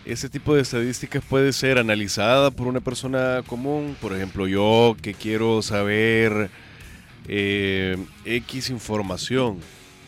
¿Ese 0.05 0.29
tipo 0.29 0.55
de 0.55 0.61
estadísticas 0.61 1.21
puede 1.27 1.51
ser 1.51 1.77
analizada 1.77 2.51
por 2.51 2.67
una 2.67 2.79
persona 2.79 3.41
común? 3.45 3.97
Por 4.01 4.13
ejemplo, 4.15 4.47
yo 4.47 4.95
que 5.01 5.13
quiero 5.13 5.61
saber 5.61 6.49
eh, 7.27 7.97
X 8.25 8.69
información 8.69 9.57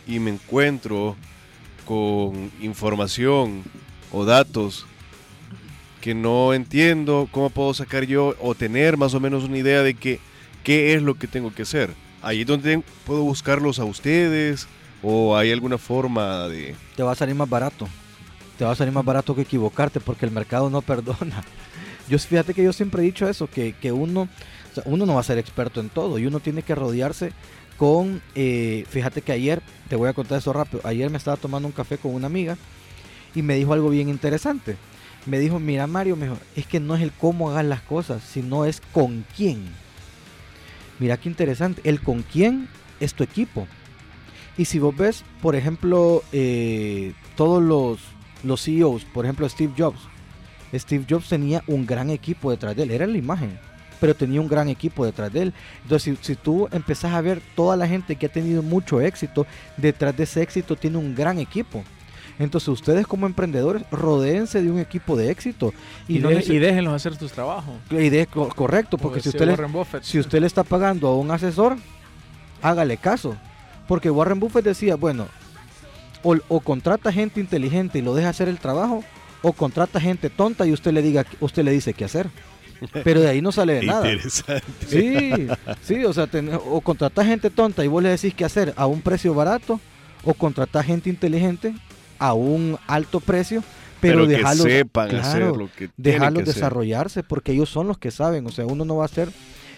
y 0.08 0.20
me 0.20 0.32
encuentro 0.32 1.18
con 1.86 2.52
información 2.62 3.63
o 4.13 4.24
datos 4.24 4.86
que 6.06 6.13
no 6.13 6.54
entiendo, 6.54 7.28
¿cómo 7.32 7.50
puedo 7.50 7.74
sacar 7.74 8.06
yo 8.06 8.36
o 8.39 8.54
tener 8.54 8.96
más 8.96 9.15
o 9.15 9.20
menos 9.20 9.44
una 9.44 9.58
idea 9.58 9.82
de 9.82 9.96
que, 9.96 10.20
qué 10.63 10.94
es 10.94 11.02
lo 11.02 11.15
que 11.15 11.26
tengo 11.26 11.52
que 11.52 11.63
hacer? 11.63 11.89
Ahí 12.22 12.41
es 12.41 12.46
donde 12.46 12.84
puedo 13.08 13.24
buscarlos 13.24 13.80
a 13.80 13.86
ustedes 13.86 14.68
o 15.02 15.36
hay 15.36 15.52
alguna 15.52 15.80
forma 15.80 16.48
de... 16.48 16.76
Te 16.96 17.02
va 17.02 17.13
a 17.13 17.15
salir 17.15 17.34
más 17.34 17.50
barato. 17.50 17.88
Te 18.56 18.65
va 18.65 18.74
a 18.74 18.76
salir 18.76 18.94
más 18.94 19.04
barato 19.04 19.34
que 19.34 19.41
equivocarte 19.41 20.00
porque 20.00 20.28
el 20.28 20.32
mercado 20.32 20.70
no 20.70 20.82
perdona. 20.84 21.44
Yo 22.08 22.20
fíjate 22.20 22.54
que 22.54 22.63
yo 22.63 22.72
siempre 22.72 23.02
he 23.02 23.06
dicho 23.06 23.28
eso, 23.28 23.48
que, 23.48 23.74
que 23.74 23.91
uno, 23.91 24.30
uno 24.86 25.08
no 25.08 25.15
va 25.15 25.22
a 25.22 25.24
ser 25.24 25.39
experto 25.39 25.80
en 25.80 25.89
todo 25.89 26.20
y 26.20 26.28
uno 26.28 26.39
tiene 26.39 26.62
que 26.62 26.76
rodearse 26.76 27.32
con, 27.78 28.22
eh, 28.36 28.86
fíjate 28.89 29.24
que 29.24 29.32
ayer, 29.32 29.63
te 29.89 29.96
voy 29.96 30.08
a 30.10 30.13
contar 30.13 30.38
eso 30.38 30.54
rápido, 30.54 30.82
ayer 30.84 31.10
me 31.10 31.18
estaba 31.18 31.38
tomando 31.38 31.68
un 31.68 31.72
café 31.72 31.98
con 31.98 32.13
una 32.13 32.28
amiga 32.28 32.58
y 33.34 33.41
me 33.41 33.56
dijo 33.56 33.74
algo 33.74 33.89
bien 33.89 34.08
interesante. 34.08 34.78
Me 35.26 35.40
dijo, 35.40 35.60
mira 35.60 35.88
Mario, 35.88 36.16
me 36.16 36.26
dijo, 36.26 36.38
es 36.56 36.68
que 36.68 36.80
no 36.80 36.96
es 36.96 37.02
el 37.02 37.12
cómo 37.12 37.50
hagas 37.50 37.66
las 37.66 37.82
cosas, 37.82 38.24
sino 38.24 38.66
es 38.66 38.82
con 38.92 39.26
quién. 39.36 39.66
Mira 41.00 41.18
qué 41.18 41.30
interesante, 41.30 41.82
el 41.84 42.02
con 42.02 42.22
quién 42.22 42.68
es 43.00 43.14
tu 43.14 43.24
equipo. 43.24 43.68
Y 44.58 44.66
si 44.66 44.80
vos 44.80 44.96
ves, 44.96 45.24
por 45.42 45.56
ejemplo, 45.56 46.24
eh, 46.32 47.14
todos 47.36 47.62
los, 47.62 48.00
los 48.44 48.64
CEOs, 48.64 49.04
por 49.06 49.26
ejemplo 49.26 49.50
Steve 49.50 49.74
Jobs, 49.78 50.00
Steve 50.74 51.06
Jobs 51.10 51.28
tenía 51.28 51.64
un 51.68 51.86
gran 51.86 52.10
equipo 52.10 52.52
detrás 52.52 52.76
de 52.76 52.84
él, 52.84 52.92
era 52.92 53.08
la 53.08 53.18
imagen, 53.18 53.58
pero 54.00 54.16
tenía 54.16 54.42
un 54.42 54.48
gran 54.48 54.70
equipo 54.70 55.06
detrás 55.06 55.32
de 55.34 55.44
él. 55.44 55.54
Entonces, 55.84 56.18
si, 56.22 56.34
si 56.34 56.36
tú 56.36 56.68
empezás 56.72 57.14
a 57.14 57.22
ver 57.22 57.42
toda 57.56 57.76
la 57.76 57.88
gente 57.88 58.16
que 58.16 58.28
ha 58.28 58.32
tenido 58.32 58.62
mucho 58.62 59.02
éxito, 59.02 59.46
detrás 59.78 60.16
de 60.16 60.24
ese 60.24 60.42
éxito 60.42 60.76
tiene 60.76 60.98
un 60.98 61.16
gran 61.16 61.40
equipo. 61.40 61.84
Entonces, 62.38 62.67
ustedes 62.67 63.08
como 63.08 63.26
emprendedores, 63.28 63.84
rodéense 63.91 64.62
de 64.62 64.69
un 64.69 64.80
equipo 64.80 65.15
de 65.15 65.32
éxito. 65.32 65.74
Y, 66.08 66.19
no 66.19 66.30
de- 66.30 66.36
y 66.54 66.60
déjenlos 66.60 66.93
hacer 66.93 67.15
tus 67.17 67.32
trabajos. 67.32 67.76
es 67.89 68.28
co- 68.28 68.50
correcto, 68.50 68.98
porque 68.98 69.21
si 69.21 69.30
usted, 69.30 69.45
le, 69.45 69.52
si 70.04 70.19
usted 70.19 70.39
le 70.41 70.48
está 70.48 70.63
pagando 70.63 71.08
a 71.08 71.15
un 71.15 71.32
asesor, 71.32 71.78
hágale 72.62 72.98
caso. 72.98 73.36
Porque 73.88 74.10
Warren 74.10 74.39
Buffett 74.39 74.65
decía, 74.65 74.95
bueno, 74.95 75.28
o, 76.24 76.36
o 76.50 76.60
contrata 76.60 77.12
gente 77.13 77.39
inteligente 77.39 78.00
y 78.00 78.02
lo 78.02 78.13
deja 78.15 78.30
hacer 78.30 78.50
el 78.50 78.58
trabajo, 78.60 79.04
o 79.41 79.54
contrata 79.54 80.02
gente 80.02 80.30
tonta 80.30 80.65
y 80.65 80.74
usted 80.74 80.91
le 80.91 81.02
diga, 81.02 81.26
usted 81.39 81.63
le 81.63 81.71
dice 81.71 81.93
qué 81.93 82.04
hacer. 82.06 82.30
pero 83.06 83.21
de 83.21 83.30
ahí 83.30 83.41
no 83.41 83.52
sale 83.54 83.76
de 83.76 83.84
nada. 83.86 84.12
Interesante. 84.12 84.63
Sí, 84.88 85.48
sí, 85.84 86.04
o 86.04 86.12
sea, 86.12 86.28
ten- 86.28 86.52
o 86.54 86.82
contratás 86.82 87.26
gente 87.28 87.50
tonta 87.50 87.86
y 87.86 87.88
vos 87.88 88.04
le 88.04 88.10
decís 88.10 88.34
qué 88.34 88.43
hacer 88.43 88.74
a 88.76 88.88
un 88.88 89.02
precio 89.02 89.34
barato, 89.34 89.80
o 90.26 90.34
contratás 90.34 90.86
gente 90.86 91.10
inteligente 91.10 91.74
a 92.19 92.34
un 92.34 92.78
alto 92.88 93.19
precio, 93.19 93.63
pero, 94.01 94.25
Pero, 94.25 94.28
dejarlos, 94.28 94.67
claro, 95.10 95.19
hacer. 95.19 96.45
desarrollarse, 96.45 97.23
porque 97.23 97.54
ellos 97.54 97.69
son 97.69 97.88
los 97.88 97.97
que 97.97 98.12
saben, 98.12 98.45
o 98.45 98.51
sea, 98.51 98.65
uno 98.65 98.86
no 98.86 98.97
va 98.97 99.06
a 99.06 99.10
ser 99.10 99.30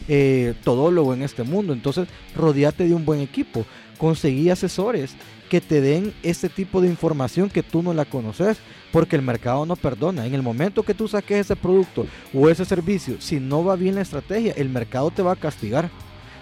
eh, 0.08 0.54
todólogo 0.63 1.13
en 1.13 1.21
este 1.21 1.43
mundo, 1.43 1.73
entonces 1.73 2.08
rodeate 2.36 2.88
de 2.88 2.93
un 2.93 3.06
buen 3.06 3.21
equipo, 3.21 3.65
conseguí 3.97 4.50
asesores 4.50 5.15
que 5.50 5.62
te 5.62 5.82
den 5.82 6.13
este 6.23 6.50
tipo 6.50 6.82
de 6.82 6.88
información 6.88 7.50
que 7.50 7.63
tú 7.63 7.82
no 7.82 7.93
la 7.93 8.06
conoces, 8.06 8.58
porque 8.91 9.15
el 9.15 9.21
mercado 9.21 9.65
no 9.65 9.76
perdona. 9.76 10.26
En 10.26 10.34
el 10.34 10.41
momento 10.41 10.84
que 10.84 10.93
tú 10.93 11.08
saques 11.08 11.39
ese 11.39 11.56
producto 11.56 12.06
o 12.34 12.50
ese 12.50 12.65
servicio, 12.65 13.15
si 13.19 13.39
no 13.39 13.63
va 13.63 13.76
bien 13.76 13.95
la 13.95 14.02
estrategia, 14.02 14.54
el 14.58 14.69
mercado 14.69 15.12
te 15.12 15.21
va 15.21 15.34
a 15.34 15.38
castigar. 15.38 15.89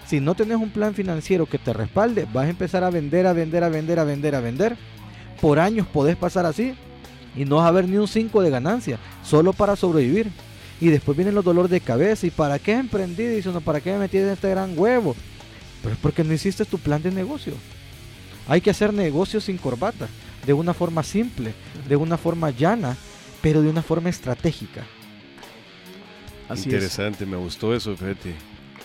Si 0.06 0.20
no 0.20 0.34
tenés 0.34 0.56
un 0.56 0.70
plan 0.70 0.94
financiero 0.94 1.46
que 1.46 1.58
te 1.58 1.72
respalde, 1.72 2.26
vas 2.32 2.46
a 2.46 2.50
empezar 2.50 2.84
a 2.84 2.90
vender, 2.90 3.26
a 3.26 3.32
vender, 3.32 3.64
a 3.64 3.68
vender, 3.68 3.98
a 3.98 4.04
vender, 4.04 4.34
a 4.34 4.40
vender. 4.40 4.76
Por 5.40 5.58
años 5.58 5.86
podés 5.86 6.16
pasar 6.16 6.46
así 6.46 6.74
y 7.36 7.44
no 7.44 7.56
vas 7.56 7.66
a 7.66 7.70
ver 7.70 7.88
ni 7.88 7.96
un 7.96 8.08
5 8.08 8.42
de 8.42 8.50
ganancia, 8.50 8.98
solo 9.22 9.52
para 9.52 9.76
sobrevivir. 9.76 10.30
Y 10.80 10.88
después 10.88 11.16
vienen 11.16 11.34
los 11.34 11.44
dolores 11.44 11.70
de 11.70 11.80
cabeza. 11.80 12.26
¿Y 12.26 12.30
para 12.30 12.58
qué 12.58 12.72
emprendí? 12.72 13.26
Dice 13.26 13.48
uno, 13.48 13.60
¿para 13.60 13.80
qué 13.80 13.92
me 13.92 14.00
metí 14.00 14.18
en 14.18 14.28
este 14.28 14.50
gran 14.50 14.78
huevo? 14.78 15.16
Pero 15.82 15.94
es 15.94 16.00
porque 16.00 16.24
no 16.24 16.32
hiciste 16.32 16.64
tu 16.64 16.78
plan 16.78 17.02
de 17.02 17.10
negocio. 17.10 17.54
Hay 18.48 18.60
que 18.60 18.70
hacer 18.70 18.92
negocios 18.92 19.44
sin 19.44 19.56
corbata, 19.56 20.08
de 20.46 20.52
una 20.52 20.74
forma 20.74 21.02
simple, 21.02 21.52
de 21.88 21.96
una 21.96 22.16
forma 22.16 22.50
llana, 22.50 22.96
pero 23.40 23.62
de 23.62 23.68
una 23.68 23.82
forma 23.82 24.08
estratégica. 24.08 24.84
Así 26.48 26.60
es. 26.60 26.66
Interesante, 26.66 27.26
me 27.26 27.36
gustó 27.36 27.74
eso, 27.74 27.96
fíjate. 27.96 28.34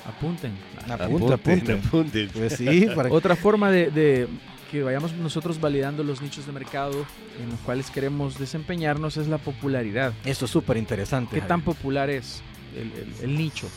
Apunten. 0.07 0.51
Apunte, 0.89 1.33
apunte. 1.33 1.73
apunten. 1.73 2.29
Pues 2.29 2.53
sí, 2.53 2.87
para 2.95 3.09
Otra 3.11 3.35
forma 3.35 3.69
de, 3.69 3.91
de 3.91 4.27
que 4.71 4.81
vayamos 4.83 5.11
nosotros 5.13 5.59
validando 5.59 6.03
los 6.03 6.21
nichos 6.21 6.45
de 6.45 6.53
mercado 6.53 7.05
en 7.43 7.49
los 7.49 7.59
cuales 7.59 7.91
queremos 7.91 8.39
desempeñarnos 8.39 9.17
es 9.17 9.27
la 9.27 9.37
popularidad. 9.37 10.13
Eso 10.23 10.45
es 10.45 10.51
súper 10.51 10.77
interesante. 10.77 11.35
¿Qué 11.35 11.41
tan 11.45 11.61
popular 11.61 12.09
es 12.09 12.41
el, 12.75 12.91
el- 12.93 13.13
el 13.31 13.37
nicho? 13.37 13.67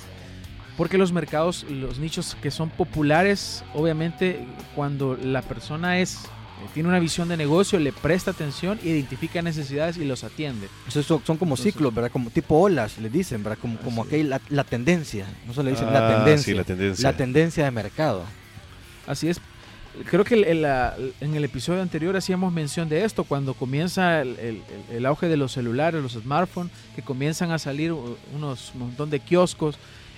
Porque 0.77 0.97
los 0.99 1.13
mercados, 1.13 1.65
los 1.69 1.99
nichos 1.99 2.37
que 2.41 2.51
son 2.51 2.71
populares, 2.71 3.65
obviamente 3.75 4.45
cuando 4.75 5.17
la 5.23 5.43
persona 5.43 5.99
es 5.99 6.17
eh, 6.25 6.67
tiene 6.75 6.89
una 6.89 6.99
visión 7.01 7.29
de 7.29 7.37
negocio, 7.37 7.79
le 7.81 7.93
presta 7.93 8.31
atención, 8.31 8.79
identifica 8.85 9.43
necesidades 9.43 9.97
y 9.97 10.05
los 10.05 10.23
atiende. 10.25 10.69
Eso 10.87 11.03
son, 11.03 11.23
son 11.25 11.37
como 11.37 11.55
Entonces- 11.55 11.75
ciclos, 11.75 11.93
¿verdad? 11.95 12.11
Como 12.13 12.31
tipo 12.31 12.57
olas, 12.59 12.99
le 12.99 13.09
dicen, 13.11 13.43
¿verdad? 13.43 13.59
Como, 13.61 13.79
como 13.79 14.03
aquel, 14.05 14.31
la, 14.31 14.41
la 14.49 14.63
tendencia. 14.65 15.27
No 15.47 15.55
se 15.55 15.63
le 15.65 15.71
dicen 15.73 15.93
la 15.93 16.07
Ah, 16.09 16.17
tendencia. 16.17 16.53
sí, 16.53 16.57
la 16.57 16.65
tendencia. 16.65 17.11
La 17.11 17.17
tendencia 17.17 17.65
de 17.65 17.71
mercado. 17.73 18.25
Así 19.07 19.29
es. 19.29 19.41
Creo 20.11 20.25
que 20.25 20.35
el- 20.35 20.45
el- 20.45 20.63
la- 20.63 20.97
en 21.21 21.35
el 21.35 21.45
episodio 21.45 21.81
anterior 21.81 22.17
hacíamos 22.17 22.53
mención 22.53 22.89
de 22.89 23.05
esto, 23.05 23.25
cuando 23.25 23.55
comienza 23.55 24.21
el, 24.23 24.31
el- 24.41 24.63
el- 24.91 24.97
el 24.97 25.07
auge 25.07 25.29
de 25.29 25.37
los 25.37 25.53
celulares, 25.53 26.03
los 26.03 26.13
smartphones, 26.13 26.73
que 26.97 27.03
comienzan 27.03 27.51
a 27.53 27.59
salir 27.59 27.93
unos 28.35 28.73
montón 28.75 29.11
de 29.11 29.21
kioscos 29.21 29.77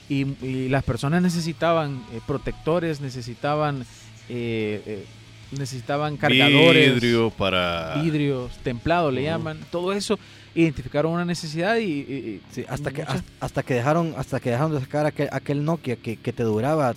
y, 0.09 0.27
y 0.45 0.69
las 0.69 0.83
personas 0.85 1.21
necesitaban 1.23 2.03
eh, 2.13 2.21
protectores, 2.27 3.01
necesitaban 3.01 3.83
eh, 4.29 4.83
eh, 4.87 5.05
necesitaban 5.53 6.17
cargadores, 6.17 6.95
Vidrio 6.95 7.31
para... 7.31 8.01
vidrios, 8.03 8.53
templado 8.65 9.11
le 9.13 9.23
llaman, 9.23 9.59
todo 9.71 9.93
eso 9.93 10.19
identificaron 10.55 11.13
una 11.13 11.25
necesidad 11.25 11.77
y, 11.77 11.85
y- 11.85 11.87
y- 11.87 12.41
Sí, 12.51 12.65
hasta 12.69 12.91
que 12.91 13.03
hasta, 13.03 13.23
hasta 13.41 13.63
que 13.63 13.75
dejaron 13.75 14.15
hasta 14.17 14.41
que 14.41 14.51
dejaron 14.51 14.73
de 14.75 14.81
sacar 14.81 15.07
aquel, 15.07 15.29
aquel 15.31 15.65
Nokia 15.65 15.97
que, 15.97 16.17
que 16.17 16.33
te 16.33 16.43
duraba 16.43 16.95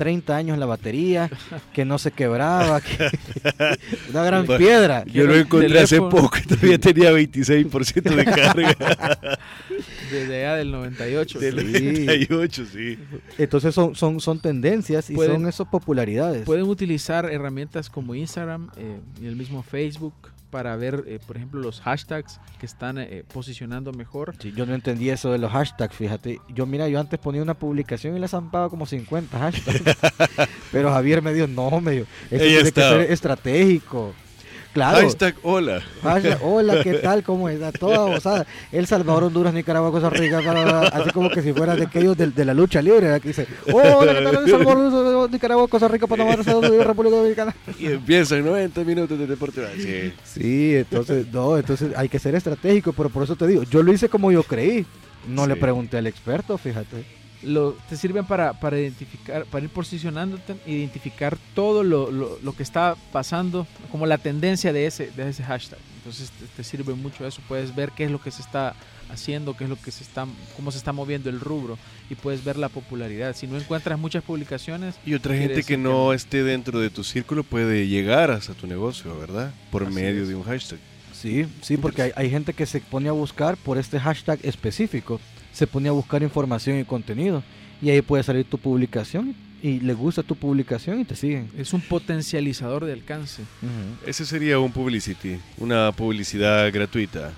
30 0.00 0.34
años 0.34 0.56
la 0.56 0.64
batería, 0.64 1.28
que 1.74 1.84
no 1.84 1.98
se 1.98 2.10
quebraba, 2.10 2.80
que- 2.80 3.10
una 4.10 4.24
gran 4.24 4.46
Bueno, 4.46 4.58
piedra. 4.58 5.04
Yo 5.04 5.26
lo 5.26 5.36
encontré 5.36 5.78
hace 5.78 5.98
poco 5.98 6.38
y 6.42 6.46
todavía 6.48 6.78
tenía 6.78 7.12
26% 7.12 8.14
de 8.14 8.24
carga. 8.24 9.18
desde 10.10 10.38
allá 10.46 10.56
del 10.56 10.72
98. 10.72 11.38
Del 11.38 11.60
Sí. 11.60 12.06
98, 12.06 12.64
sí. 12.72 12.98
Entonces 13.36 13.74
son, 13.74 13.94
son, 13.94 14.20
son 14.20 14.40
tendencias 14.40 15.10
y 15.10 15.14
Pueden- 15.14 15.32
son 15.34 15.46
esas 15.48 15.68
popularidades. 15.68 16.44
Pueden 16.46 16.64
utilizar 16.64 17.26
herramientas 17.30 17.90
como 17.90 18.14
Instagram 18.14 18.70
eh, 18.78 19.00
y 19.20 19.26
el 19.26 19.36
mismo 19.36 19.62
Facebook 19.62 20.14
para 20.50 20.76
ver, 20.76 21.04
eh, 21.06 21.18
por 21.26 21.36
ejemplo, 21.36 21.60
los 21.60 21.80
hashtags 21.80 22.40
que 22.58 22.66
están 22.66 22.98
eh, 22.98 23.24
posicionando 23.32 23.92
mejor. 23.92 24.34
Sí, 24.40 24.52
yo 24.54 24.66
no 24.66 24.74
entendí 24.74 25.10
eso 25.10 25.30
de 25.32 25.38
los 25.38 25.52
hashtags, 25.52 25.94
fíjate. 25.94 26.40
Yo, 26.48 26.66
mira, 26.66 26.88
yo 26.88 27.00
antes 27.00 27.18
ponía 27.18 27.42
una 27.42 27.54
publicación 27.54 28.16
y 28.16 28.20
le 28.20 28.28
zampaba 28.28 28.68
como 28.68 28.86
50 28.86 29.38
hashtags. 29.38 29.82
Pero 30.72 30.90
Javier 30.90 31.22
me 31.22 31.32
dijo, 31.32 31.46
no, 31.46 31.80
me 31.80 31.92
dijo, 31.92 32.06
eso 32.30 32.44
tiene 32.44 32.58
está. 32.60 32.82
que 32.82 32.88
ser 32.88 33.12
estratégico. 33.12 34.12
Claro. 34.72 34.98
Hashtag 35.00 35.34
hola. 35.42 35.80
Hashtag, 36.02 36.38
hola, 36.42 36.82
¿qué 36.84 36.94
tal? 36.94 37.22
¿Cómo 37.24 37.48
está? 37.48 37.72
Toda 37.72 38.04
osada. 38.04 38.46
El 38.70 38.86
Salvador, 38.86 39.24
Honduras, 39.24 39.52
Nicaragua, 39.52 39.90
Costa 39.90 40.10
Rica, 40.10 40.38
así 40.92 41.10
como 41.10 41.28
que 41.30 41.42
si 41.42 41.52
fuera 41.52 41.74
de 41.74 41.84
aquellos 41.84 42.16
de, 42.16 42.28
de 42.28 42.44
la 42.44 42.54
lucha 42.54 42.80
libre, 42.80 43.20
que 43.20 43.28
dice, 43.28 43.46
hola, 43.72 44.14
¿qué 44.14 44.22
tal? 44.22 44.44
El 44.44 44.50
Salvador, 44.50 45.30
Nicaragua, 45.32 45.66
Costa 45.68 45.88
Rica, 45.88 46.06
Panamá, 46.06 46.36
República 46.36 47.16
Dominicana. 47.16 47.54
Y 47.78 47.86
empiezan 47.86 48.44
90 48.44 48.84
minutos 48.84 49.18
de 49.18 49.26
deporte. 49.26 49.60
Sí. 49.76 50.12
Sí, 50.24 50.76
entonces, 50.76 51.26
no, 51.32 51.56
entonces 51.58 51.90
hay 51.96 52.08
que 52.08 52.18
ser 52.20 52.34
estratégico, 52.36 52.92
pero 52.92 53.08
por 53.10 53.24
eso 53.24 53.34
te 53.34 53.46
digo, 53.48 53.64
yo 53.64 53.82
lo 53.82 53.92
hice 53.92 54.08
como 54.08 54.30
yo 54.30 54.42
creí. 54.44 54.86
No 55.28 55.46
le 55.46 55.54
Sí. 55.54 55.60
pregunté 55.60 55.98
al 55.98 56.06
experto, 56.06 56.56
fíjate. 56.56 57.04
Lo, 57.42 57.72
te 57.88 57.96
sirven 57.96 58.26
para, 58.26 58.52
para 58.60 58.78
identificar, 58.78 59.44
para 59.46 59.64
ir 59.64 59.70
posicionándote, 59.70 60.56
identificar 60.66 61.38
todo 61.54 61.82
lo, 61.82 62.10
lo- 62.10 62.38
lo 62.42 62.52
que 62.52 62.62
está 62.62 62.96
pasando, 63.12 63.66
como 63.90 64.04
la 64.06 64.18
tendencia 64.18 64.72
de 64.74 64.86
ese, 64.86 65.10
de 65.12 65.28
ese 65.28 65.42
hashtag. 65.42 65.78
Entonces 65.98 66.30
te, 66.30 66.46
te 66.56 66.64
sirve 66.64 66.92
mucho 66.94 67.26
eso. 67.26 67.40
Puedes 67.48 67.74
ver 67.74 67.92
qué 67.92 68.04
es 68.04 68.10
lo 68.10 68.20
que 68.20 68.30
se 68.30 68.42
está 68.42 68.74
haciendo, 69.10 69.56
qué 69.56 69.64
es 69.64 69.70
lo 69.70 69.76
que 69.80 69.90
se 69.90 70.04
está, 70.04 70.26
cómo 70.54 70.70
se 70.70 70.78
está 70.78 70.92
moviendo 70.92 71.30
el 71.30 71.40
rubro 71.40 71.78
y 72.10 72.14
puedes 72.14 72.44
ver 72.44 72.56
la 72.58 72.68
popularidad. 72.68 73.34
Si 73.34 73.46
no 73.46 73.56
encuentras 73.56 73.98
muchas 73.98 74.22
publicaciones, 74.22 74.94
Y 75.06 75.14
otra 75.14 75.34
gente 75.34 75.62
que 75.64 75.76
no 75.78 76.12
esté 76.12 76.44
dentro 76.44 76.78
de 76.78 76.90
tu 76.90 77.04
círculo 77.04 77.42
puede 77.42 77.88
llegar 77.88 78.30
hasta 78.30 78.52
tu 78.54 78.66
negocio, 78.66 79.18
¿verdad? 79.18 79.52
Por 79.70 79.84
Así 79.84 79.94
medio 79.94 80.22
es. 80.22 80.28
de 80.28 80.34
un 80.34 80.44
hashtag. 80.44 80.78
Sí, 81.12 81.46
sí, 81.60 81.76
porque 81.76 82.02
hay, 82.02 82.12
hay 82.16 82.30
gente 82.30 82.52
que 82.54 82.64
se 82.66 82.80
pone 82.80 83.08
a 83.08 83.12
buscar 83.12 83.56
por 83.56 83.76
este 83.78 83.98
hashtag 84.00 84.38
específico, 84.42 85.20
se 85.52 85.66
pone 85.66 85.88
a 85.88 85.92
buscar 85.92 86.22
información 86.22 86.78
y 86.78 86.84
contenido, 86.84 87.42
y 87.82 87.90
ahí 87.90 88.02
puede 88.02 88.22
salir 88.22 88.44
tu 88.44 88.58
publicación, 88.58 89.34
y 89.62 89.80
le 89.80 89.92
gusta 89.94 90.22
tu 90.22 90.36
publicación 90.36 91.00
y 91.00 91.04
te 91.04 91.14
siguen. 91.14 91.50
es 91.56 91.72
un 91.72 91.80
potencializador 91.80 92.84
de 92.84 92.92
alcance. 92.94 93.42
Ese 94.06 94.24
sería 94.24 94.58
un 94.58 94.72
publicity, 94.72 95.38
una 95.58 95.92
publicidad 95.92 96.72
gratuita, 96.72 97.32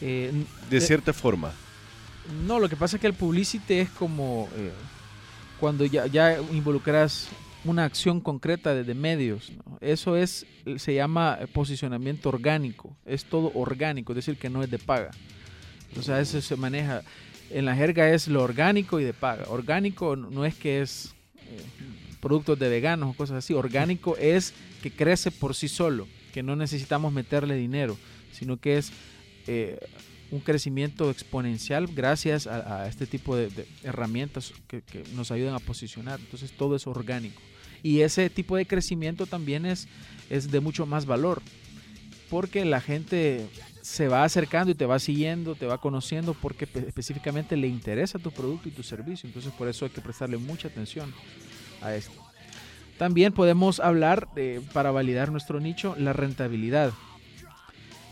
Eh, 0.00 0.32
de 0.68 0.76
eh, 0.76 0.80
cierta 0.80 1.12
forma. 1.12 1.52
No, 2.46 2.58
lo 2.58 2.68
que 2.68 2.76
pasa 2.76 2.96
es 2.96 3.00
que 3.00 3.06
el 3.06 3.14
publicity 3.14 3.74
es 3.74 3.90
como 3.90 4.48
eh, 4.56 4.72
cuando 5.60 5.84
ya, 5.86 6.06
ya 6.06 6.38
involucras 6.52 7.28
una 7.64 7.84
acción 7.84 8.20
concreta 8.20 8.74
de, 8.74 8.82
de 8.84 8.94
medios. 8.94 9.52
¿no? 9.64 9.78
Eso 9.80 10.16
es, 10.16 10.46
se 10.76 10.94
llama 10.94 11.38
posicionamiento 11.52 12.28
orgánico. 12.28 12.94
Es 13.06 13.24
todo 13.24 13.52
orgánico, 13.54 14.12
es 14.12 14.16
decir, 14.16 14.36
que 14.36 14.50
no 14.50 14.62
es 14.62 14.70
de 14.70 14.78
paga. 14.78 15.12
O 15.98 16.02
sea, 16.02 16.20
eso 16.20 16.40
se 16.40 16.56
maneja. 16.56 17.02
En 17.50 17.64
la 17.64 17.76
jerga 17.76 18.10
es 18.10 18.28
lo 18.28 18.42
orgánico 18.42 19.00
y 19.00 19.04
de 19.04 19.12
paga. 19.12 19.44
Orgánico 19.48 20.16
no 20.16 20.44
es 20.44 20.54
que 20.54 20.80
es 20.80 21.14
eh, 21.36 21.60
productos 22.20 22.58
de 22.58 22.68
veganos 22.68 23.10
o 23.10 23.16
cosas 23.16 23.38
así. 23.38 23.54
Orgánico 23.54 24.16
es 24.16 24.54
que 24.82 24.90
crece 24.90 25.30
por 25.30 25.54
sí 25.54 25.68
solo, 25.68 26.08
que 26.32 26.42
no 26.42 26.56
necesitamos 26.56 27.12
meterle 27.12 27.54
dinero, 27.56 27.96
sino 28.32 28.56
que 28.56 28.78
es 28.78 28.92
eh, 29.46 29.78
un 30.30 30.40
crecimiento 30.40 31.10
exponencial 31.10 31.86
gracias 31.86 32.46
a, 32.46 32.88
este 32.88 33.06
tipo 33.06 33.36
de, 33.36 33.50
de 33.50 33.66
herramientas 33.82 34.52
que, 34.66 34.82
que 34.82 35.04
nos 35.14 35.30
ayudan 35.30 35.54
a 35.54 35.60
posicionar. 35.60 36.18
Entonces 36.18 36.52
todo 36.52 36.76
es 36.76 36.86
orgánico. 36.86 37.40
Y 37.82 38.00
ese 38.00 38.30
tipo 38.30 38.56
de 38.56 38.66
crecimiento 38.66 39.26
también 39.26 39.66
es, 39.66 39.86
es 40.30 40.50
de 40.50 40.60
mucho 40.60 40.86
más 40.86 41.04
valor, 41.04 41.42
porque 42.30 42.64
la 42.64 42.80
gente 42.80 43.46
se 43.84 44.08
va 44.08 44.24
acercando 44.24 44.70
y 44.70 44.74
te 44.74 44.86
va 44.86 44.98
siguiendo, 44.98 45.54
te 45.56 45.66
va 45.66 45.76
conociendo, 45.78 46.32
porque 46.32 46.66
pe- 46.66 46.86
específicamente 46.88 47.54
le 47.54 47.66
interesa 47.68 48.18
tu 48.18 48.30
producto 48.30 48.66
y 48.66 48.72
tu 48.72 48.82
servicio. 48.82 49.26
Entonces 49.26 49.52
por 49.52 49.68
eso 49.68 49.84
hay 49.84 49.90
que 49.90 50.00
prestarle 50.00 50.38
mucha 50.38 50.68
atención 50.68 51.12
a 51.82 51.94
esto. 51.94 52.14
También 52.96 53.34
podemos 53.34 53.80
hablar, 53.80 54.26
de, 54.34 54.62
para 54.72 54.90
validar 54.90 55.30
nuestro 55.30 55.60
nicho, 55.60 55.94
la 55.98 56.14
rentabilidad. 56.14 56.94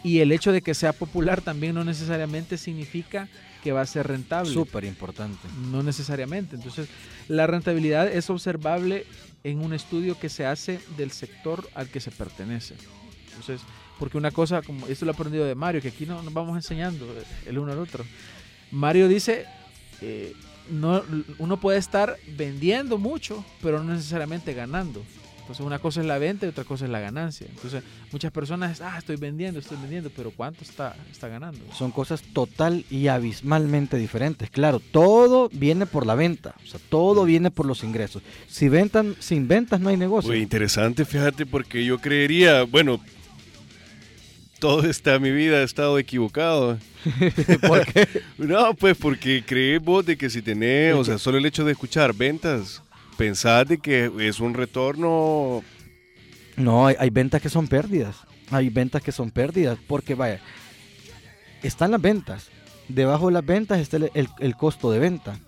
Y 0.05 0.19
el 0.19 0.31
hecho 0.33 0.53
de 0.53 0.61
que 0.61 0.75
sea 0.75 0.93
popular 0.93 1.41
también 1.41 1.75
no 1.75 1.85
necesariamente 1.85 2.59
significa 2.59 3.29
que 3.65 3.73
va 3.73 3.81
a 3.81 3.87
ser 3.87 4.09
rentable. 4.09 4.53
Súper 4.53 4.85
importante. 4.85 5.49
No 5.71 5.83
necesariamente. 5.83 6.57
Entonces, 6.57 6.89
la 7.29 7.47
rentabilidad 7.47 8.09
es 8.09 8.29
observable 8.29 9.07
en 9.43 9.61
un 9.61 9.73
estudio 9.73 10.19
que 10.19 10.29
se 10.29 10.45
hace 10.45 10.81
del 10.99 11.13
sector 11.13 11.67
al 11.75 11.89
que 11.89 12.01
se 12.01 12.11
pertenece. 12.11 12.75
Entonces, 13.29 13.63
porque 14.03 14.19
una 14.19 14.33
cosa, 14.33 14.63
como 14.63 14.89
esto 14.89 15.05
lo 15.05 15.13
he 15.13 15.15
aprendido 15.15 15.45
de 15.45 15.55
Mario, 15.55 15.81
que 15.81 15.87
aquí 15.87 16.07
no 16.07 16.21
nos 16.25 16.35
vamos 16.35 16.57
enseñando 16.57 17.07
el 17.47 17.57
uno 17.57 17.71
al 17.71 17.79
otro. 17.79 18.05
Mario 18.73 19.07
dice, 19.07 19.45
eh, 20.01 20.35
no, 20.69 21.05
uno 21.39 21.61
puede 21.61 21.79
estar 21.79 22.17
vendiendo 22.37 22.99
mucho, 22.99 23.45
pero 23.63 23.81
no 23.81 23.93
necesariamente 23.93 24.55
ganando. 24.55 25.05
Entonces 25.39 25.65
una 25.65 25.79
cosa 25.79 26.01
es 26.01 26.07
la 26.07 26.19
venta 26.19 26.47
y 26.47 26.49
otra 26.49 26.65
cosa 26.65 26.85
es 26.85 26.91
la 26.91 26.99
ganancia. 26.99 27.47
Entonces 27.49 27.85
muchas 28.11 28.33
personas, 28.33 28.81
ah, 28.81 28.97
estoy 28.99 29.15
vendiendo, 29.15 29.61
estoy 29.61 29.79
vendiendo, 29.81 30.11
pero 30.11 30.33
¿cuánto 30.33 30.65
está, 30.65 30.97
está 31.13 31.29
ganando? 31.29 31.61
Son 31.73 31.93
cosas 31.93 32.23
total 32.33 32.85
y 32.91 33.07
abismalmente 33.07 33.99
diferentes. 33.99 34.51
Claro, 34.51 34.81
todo 34.81 35.49
viene 35.53 35.87
por 35.87 36.07
la 36.07 36.17
venta, 36.17 36.57
o 36.65 36.67
sea, 36.67 36.81
todo 36.89 37.25
viene 37.25 37.53
por 37.53 37.67
los 37.67 37.85
ingresos. 37.85 38.25
Si 38.49 38.69
ventan, 38.69 39.15
sin 39.21 39.47
ventas 39.47 39.79
no 39.79 39.91
hay 39.91 39.97
negocio. 39.97 40.33
Muy 40.33 40.41
interesante, 40.41 41.05
fíjate, 41.05 41.47
porque 41.47 41.85
yo 41.85 41.99
creería, 41.99 42.65
bueno, 42.65 43.01
toda 44.63 44.89
esta 44.89 45.19
mi 45.19 45.33
vida 45.33 45.61
he 45.61 45.65
estado 45.65 45.99
equivocado. 45.99 46.79
¿Por 47.67 47.85
qué? 47.85 48.07
No, 48.39 48.75
pues 48.75 48.97
porque 48.97 49.43
crees 49.45 49.83
vos 49.83 50.07
de 50.07 50.17
que 50.17 50.31
si 50.31 50.41
tenés, 50.41 50.95
o 50.95 51.05
sea, 51.05 51.19
solo 51.19 51.39
el 51.39 51.45
hecho 51.47 51.65
de 51.65 51.73
escuchar 51.73 52.15
ventas, 52.15 52.81
pensás 53.17 53.67
de 53.67 53.79
que 53.79 54.09
es 54.21 54.39
un 54.39 54.55
retorno... 54.55 55.65
No, 56.57 56.87
hay, 56.87 56.95
hay 56.99 57.11
ventas 57.11 57.43
que 57.43 57.49
son 57.49 57.67
pérdidas. 57.67 58.17
Hay 58.53 58.69
ventas 58.69 59.03
que 59.03 59.11
son 59.11 59.31
pérdidas. 59.33 59.79
Porque 59.89 60.15
vaya, 60.15 60.41
están 61.63 61.91
las 61.91 62.01
ventas. 62.01 62.49
Debajo 62.89 63.27
de 63.27 63.33
las 63.33 63.45
ventas 63.45 63.81
está 63.81 63.97
el, 63.97 64.11
el- 64.15 64.29
el 64.39 64.55
costo 64.57 64.91
de 64.93 64.99
venta. 65.01 65.39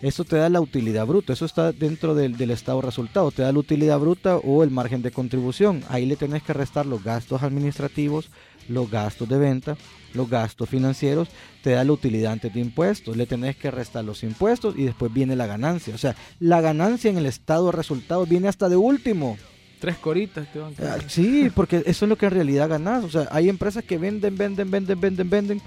Eso 0.00 0.24
te 0.24 0.36
da 0.36 0.48
la 0.48 0.60
utilidad 0.60 1.06
bruta. 1.06 1.32
Eso 1.32 1.44
está 1.44 1.72
dentro 1.72 2.14
del, 2.14 2.36
del 2.36 2.50
estado 2.52 2.80
resultado. 2.80 3.30
Te 3.32 3.42
da 3.42 3.52
la 3.52 3.58
utilidad 3.58 3.98
bruta 3.98 4.36
o 4.36 4.62
el 4.62 4.70
margen 4.70 5.02
de 5.02 5.10
contribución. 5.10 5.82
Ahí 5.88 6.06
le 6.06 6.16
tenés 6.16 6.42
que 6.42 6.52
restar 6.52 6.86
los 6.86 7.02
gastos 7.02 7.42
administrativos, 7.42 8.30
los 8.68 8.88
gastos 8.90 9.28
de 9.28 9.38
venta, 9.38 9.76
los 10.14 10.30
gastos 10.30 10.68
financieros. 10.68 11.28
Te 11.62 11.70
da 11.70 11.82
la 11.82 11.92
utilidad 11.92 12.32
antes 12.32 12.54
de 12.54 12.60
impuestos. 12.60 13.16
Le 13.16 13.26
tenés 13.26 13.56
que 13.56 13.72
restar 13.72 14.04
los 14.04 14.22
impuestos 14.22 14.74
y 14.78 14.84
después 14.84 15.12
viene 15.12 15.34
la 15.34 15.46
ganancia. 15.46 15.94
O 15.94 15.98
sea, 15.98 16.14
la 16.38 16.60
ganancia 16.60 17.10
en 17.10 17.18
el 17.18 17.26
estado 17.26 17.72
resultado 17.72 18.24
viene 18.24 18.46
hasta 18.46 18.68
de 18.68 18.76
último. 18.76 19.36
Tres 19.80 19.96
coritas 19.98 20.52
te 20.52 20.58
van 20.58 20.68
a 20.70 20.72
Ah, 20.72 20.76
quedar. 20.76 21.10
Sí, 21.10 21.50
porque 21.54 21.82
eso 21.86 22.04
es 22.04 22.08
lo 22.08 22.16
que 22.16 22.26
en 22.26 22.32
realidad 22.32 22.68
ganas. 22.68 23.04
O 23.04 23.10
sea, 23.10 23.28
hay 23.30 23.48
empresas 23.48 23.84
que 23.84 23.98
venden, 23.98 24.36
venden, 24.36 24.70
venden, 24.70 25.00
venden, 25.00 25.30
venden, 25.30 25.62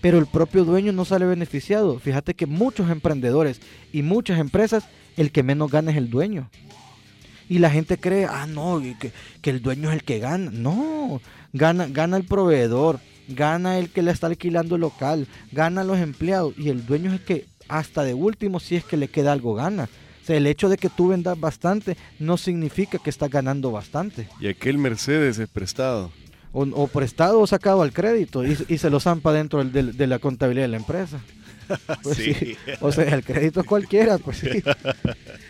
pero 0.00 0.18
el 0.18 0.26
propio 0.26 0.64
dueño 0.64 0.92
no 0.92 1.04
sale 1.04 1.26
beneficiado. 1.26 1.98
Fíjate 1.98 2.34
que 2.34 2.46
muchos 2.46 2.90
emprendedores 2.90 3.60
y 3.92 4.02
muchas 4.02 4.38
empresas, 4.38 4.84
el 5.16 5.32
que 5.32 5.42
menos 5.42 5.70
gana 5.70 5.90
es 5.90 5.96
el 5.96 6.10
dueño. 6.10 6.50
Y 7.48 7.58
la 7.58 7.70
gente 7.70 7.96
cree, 7.96 8.26
ah, 8.26 8.46
no, 8.46 8.80
que, 8.80 9.12
que 9.40 9.50
el 9.50 9.62
dueño 9.62 9.90
es 9.90 9.96
el 9.96 10.04
que 10.04 10.18
gana. 10.18 10.50
No, 10.52 11.20
gana, 11.52 11.86
gana 11.86 12.16
el 12.16 12.24
proveedor, 12.24 13.00
gana 13.28 13.78
el 13.78 13.90
que 13.90 14.02
le 14.02 14.10
está 14.10 14.26
alquilando 14.26 14.74
el 14.74 14.80
local, 14.80 15.28
gana 15.52 15.84
los 15.84 15.98
empleados. 15.98 16.54
Y 16.58 16.70
el 16.70 16.84
dueño 16.86 17.12
es 17.12 17.20
el 17.20 17.24
que, 17.24 17.46
hasta 17.68 18.02
de 18.02 18.14
último, 18.14 18.60
si 18.60 18.76
es 18.76 18.84
que 18.84 18.96
le 18.96 19.08
queda 19.08 19.32
algo, 19.32 19.54
gana. 19.54 19.88
O 20.22 20.26
sea, 20.26 20.36
el 20.36 20.46
hecho 20.48 20.68
de 20.68 20.76
que 20.76 20.88
tú 20.88 21.08
vendas 21.08 21.38
bastante 21.38 21.96
no 22.18 22.36
significa 22.36 22.98
que 22.98 23.10
estás 23.10 23.30
ganando 23.30 23.70
bastante. 23.70 24.28
Y 24.40 24.48
aquel 24.48 24.76
Mercedes 24.76 25.38
es 25.38 25.48
prestado. 25.48 26.10
O, 26.58 26.62
o 26.62 26.86
prestado 26.86 27.40
o 27.40 27.46
sacado 27.46 27.82
al 27.82 27.92
crédito 27.92 28.42
y, 28.46 28.56
y 28.68 28.78
se 28.78 28.88
lo 28.88 28.98
zampa 28.98 29.30
dentro 29.32 29.58
del- 29.58 29.72
del- 29.72 29.96
de 29.96 30.06
la 30.06 30.18
contabilidad 30.18 30.64
de 30.64 30.68
la 30.68 30.76
empresa. 30.78 31.20
Pues 32.02 32.16
sí. 32.16 32.32
Sí. 32.32 32.56
O 32.80 32.92
sea, 32.92 33.04
el 33.12 33.24
crédito 33.24 33.60
es 33.60 33.66
cualquiera, 33.66 34.18
pues 34.18 34.38
sí. 34.38 34.48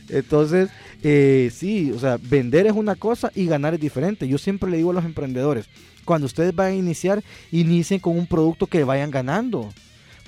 Entonces, 0.09 0.71
eh, 1.03 1.51
sí, 1.55 1.93
o 1.93 1.99
sea, 1.99 2.19
vender 2.21 2.67
es 2.67 2.73
una 2.73 2.95
cosa 2.95 3.31
y 3.35 3.47
ganar 3.47 3.75
es 3.75 3.81
diferente. 3.81 4.27
Yo 4.29 4.39
siempre 4.39 4.71
le 4.71 4.79
digo 4.79 4.91
a 4.91 4.95
los 4.95 5.05
emprendedores, 5.05 5.67
cuando 6.05 6.27
ustedes 6.27 6.55
van 6.55 6.69
a 6.69 6.75
iniciar, 6.75 7.23
inicien 7.53 8.01
con 8.01 8.17
un 8.19 8.27
producto 8.27 8.67
que 8.67 8.83
vayan 8.85 9.11
ganando. 9.11 9.73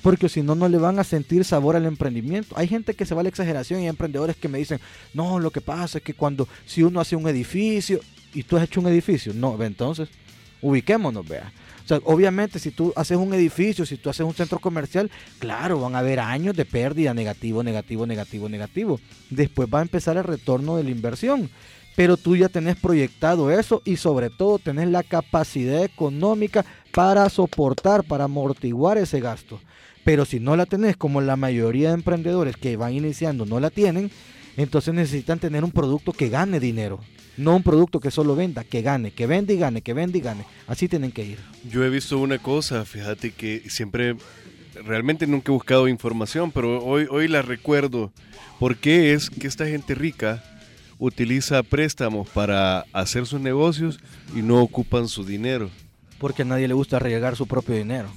Porque 0.01 0.29
si 0.29 0.41
no, 0.43 0.55
no 0.55 0.69
le 0.69 0.77
van 0.77 0.97
a 0.99 1.03
sentir 1.03 1.43
sabor 1.43 1.75
al 1.75 1.85
emprendimiento. 1.85 2.55
Hay 2.57 2.67
gente 2.69 2.93
que 2.93 3.05
se 3.05 3.13
va 3.15 3.21
a 3.21 3.23
la 3.23 3.29
exageración 3.29 3.79
y 3.79 3.83
hay 3.83 3.89
emprendedores 3.89 4.35
que 4.37 4.47
me 4.47 4.57
dicen, 4.59 4.79
no, 5.13 5.39
lo 5.39 5.51
que 5.51 5.59
pasa 5.59 5.97
es 5.97 6.03
que 6.03 6.13
cuando, 6.13 6.47
si 6.65 6.83
uno 6.83 7.01
hace 7.01 7.15
un 7.17 7.27
edificio 7.27 7.99
y 8.33 8.43
tú 8.43 8.55
has 8.55 8.63
hecho 8.63 8.79
un 8.79 8.87
edificio, 8.87 9.33
no, 9.33 9.61
entonces, 9.61 10.07
ubiquémonos, 10.61 11.27
vea. 11.27 11.51
O 11.83 11.87
sea, 11.87 11.99
obviamente, 12.03 12.59
si 12.59 12.71
tú 12.71 12.93
haces 12.95 13.17
un 13.17 13.33
edificio, 13.33 13.85
si 13.85 13.97
tú 13.97 14.09
haces 14.09 14.25
un 14.25 14.33
centro 14.33 14.59
comercial, 14.59 15.09
claro, 15.39 15.79
van 15.79 15.95
a 15.95 15.99
haber 15.99 16.19
años 16.19 16.55
de 16.55 16.65
pérdida, 16.65 17.13
negativo, 17.13 17.63
negativo, 17.63 18.05
negativo, 18.05 18.47
negativo. 18.47 18.99
Después 19.29 19.67
va 19.73 19.79
a 19.79 19.83
empezar 19.83 20.17
el 20.17 20.23
retorno 20.23 20.77
de 20.77 20.83
la 20.83 20.91
inversión. 20.91 21.49
Pero 21.95 22.15
tú 22.15 22.35
ya 22.35 22.47
tenés 22.47 22.77
proyectado 22.77 23.51
eso 23.51 23.81
y 23.83 23.97
sobre 23.97 24.29
todo 24.29 24.59
tenés 24.59 24.87
la 24.87 25.03
capacidad 25.03 25.83
económica 25.83 26.63
para 26.93 27.27
soportar, 27.29 28.03
para 28.03 28.25
amortiguar 28.25 28.97
ese 28.97 29.19
gasto. 29.19 29.59
Pero 30.03 30.25
si 30.25 30.39
no 30.39 30.55
la 30.55 30.65
tenés, 30.65 30.95
como 30.95 31.21
la 31.21 31.35
mayoría 31.35 31.89
de 31.89 31.95
emprendedores 31.95 32.55
que 32.55 32.77
van 32.77 32.93
iniciando 32.93 33.45
no 33.45 33.59
la 33.59 33.69
tienen, 33.69 34.11
entonces 34.57 34.93
necesitan 34.93 35.39
tener 35.39 35.63
un 35.63 35.71
producto 35.71 36.13
que 36.13 36.29
gane 36.29 36.59
dinero. 36.59 36.99
No 37.39 37.55
un 37.55 37.63
producto 37.63 38.01
que 38.01 38.11
solo 38.11 38.35
venda, 38.35 38.65
que 38.65 38.81
gane, 38.81 39.11
que 39.11 39.25
venda 39.25 39.53
y 39.53 39.57
gane, 39.57 39.81
que 39.81 39.93
venda 39.93 40.17
y 40.17 40.19
gane. 40.19 40.45
Así 40.67 40.89
tienen 40.89 41.13
que 41.13 41.23
ir. 41.23 41.39
Yo 41.71 41.85
he 41.85 41.89
visto 41.89 42.17
una 42.17 42.37
cosa, 42.37 42.83
fíjate 42.83 43.31
que 43.31 43.63
siempre, 43.69 44.17
realmente 44.83 45.25
nunca 45.25 45.49
he 45.49 45.53
buscado 45.53 45.87
información, 45.87 46.51
pero 46.51 46.83
hoy, 46.83 47.07
hoy 47.09 47.29
la 47.29 47.41
recuerdo. 47.41 48.11
¿Por 48.59 48.75
qué 48.75 49.13
es 49.13 49.29
que 49.29 49.47
esta 49.47 49.65
gente 49.65 49.95
rica 49.95 50.43
utiliza 50.97 51.63
préstamos 51.63 52.27
para 52.27 52.81
hacer 52.91 53.25
sus 53.25 53.39
negocios 53.39 54.01
y 54.35 54.41
no 54.41 54.61
ocupan 54.61 55.07
su 55.07 55.23
dinero? 55.23 55.69
Porque 56.17 56.41
a 56.41 56.45
nadie 56.45 56.67
le 56.67 56.73
gusta 56.73 56.97
arriesgar 56.97 57.37
su 57.37 57.47
propio 57.47 57.73
dinero. 57.73 58.09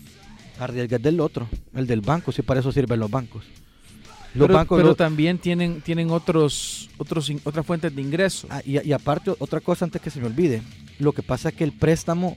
Arriesgar 0.59 1.01
del 1.01 1.21
otro, 1.21 1.49
el 1.77 1.87
del 1.87 2.01
banco, 2.01 2.33
si 2.33 2.43
para 2.43 2.59
eso 2.59 2.73
sirven 2.73 2.99
los 2.99 3.09
bancos. 3.09 3.45
Los 4.35 4.47
pero 4.47 4.55
bancos 4.59 4.79
pero 4.79 4.95
también 4.95 5.39
tienen, 5.39 5.81
tienen 5.83 6.11
otros, 6.11 6.89
otros, 6.99 7.31
otras 7.45 7.67
fuentes 7.67 7.95
de 7.95 8.01
ingreso. 8.03 8.47
Ah, 8.51 8.63
y, 8.65 8.81
y 8.87 8.93
aparte, 8.93 9.33
otra 9.39 9.61
cosa 9.61 9.85
antes 9.85 10.01
que 10.01 10.11
se 10.11 10.21
me 10.21 10.27
olvide, 10.27 10.63
lo 10.99 11.13
que 11.13 11.23
pasa 11.23 11.51
es 11.51 11.55
que 11.55 11.65
el 11.65 11.73
préstamo, 11.73 12.37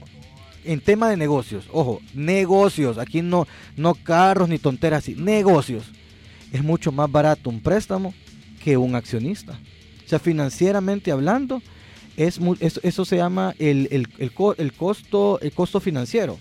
en 0.64 0.80
tema 0.80 1.08
de 1.08 1.16
negocios, 1.16 1.64
ojo, 1.72 2.00
negocios, 2.14 2.98
aquí 2.98 3.22
no, 3.22 3.46
no 3.76 3.94
carros 3.94 4.48
ni 4.48 4.58
tonteras 4.58 5.04
así, 5.04 5.14
negocios, 5.14 5.84
es 6.52 6.62
mucho 6.62 6.92
más 6.92 7.10
barato 7.10 7.48
un 7.50 7.60
préstamo 7.60 8.12
que 8.62 8.76
un 8.76 8.94
accionista. 8.94 9.58
O 10.04 10.08
sea, 10.08 10.18
financieramente 10.18 11.10
hablando, 11.12 11.62
es 12.16 12.38
mu- 12.40 12.56
eso, 12.60 12.80
eso 12.82 13.04
se 13.04 13.16
llama 13.16 13.54
el, 13.58 13.88
el- 13.90 14.08
el 14.18 14.32
el 14.58 14.72
costo, 14.72 15.38
el 15.40 15.52
costo 15.52 15.80
financiero. 15.80 16.38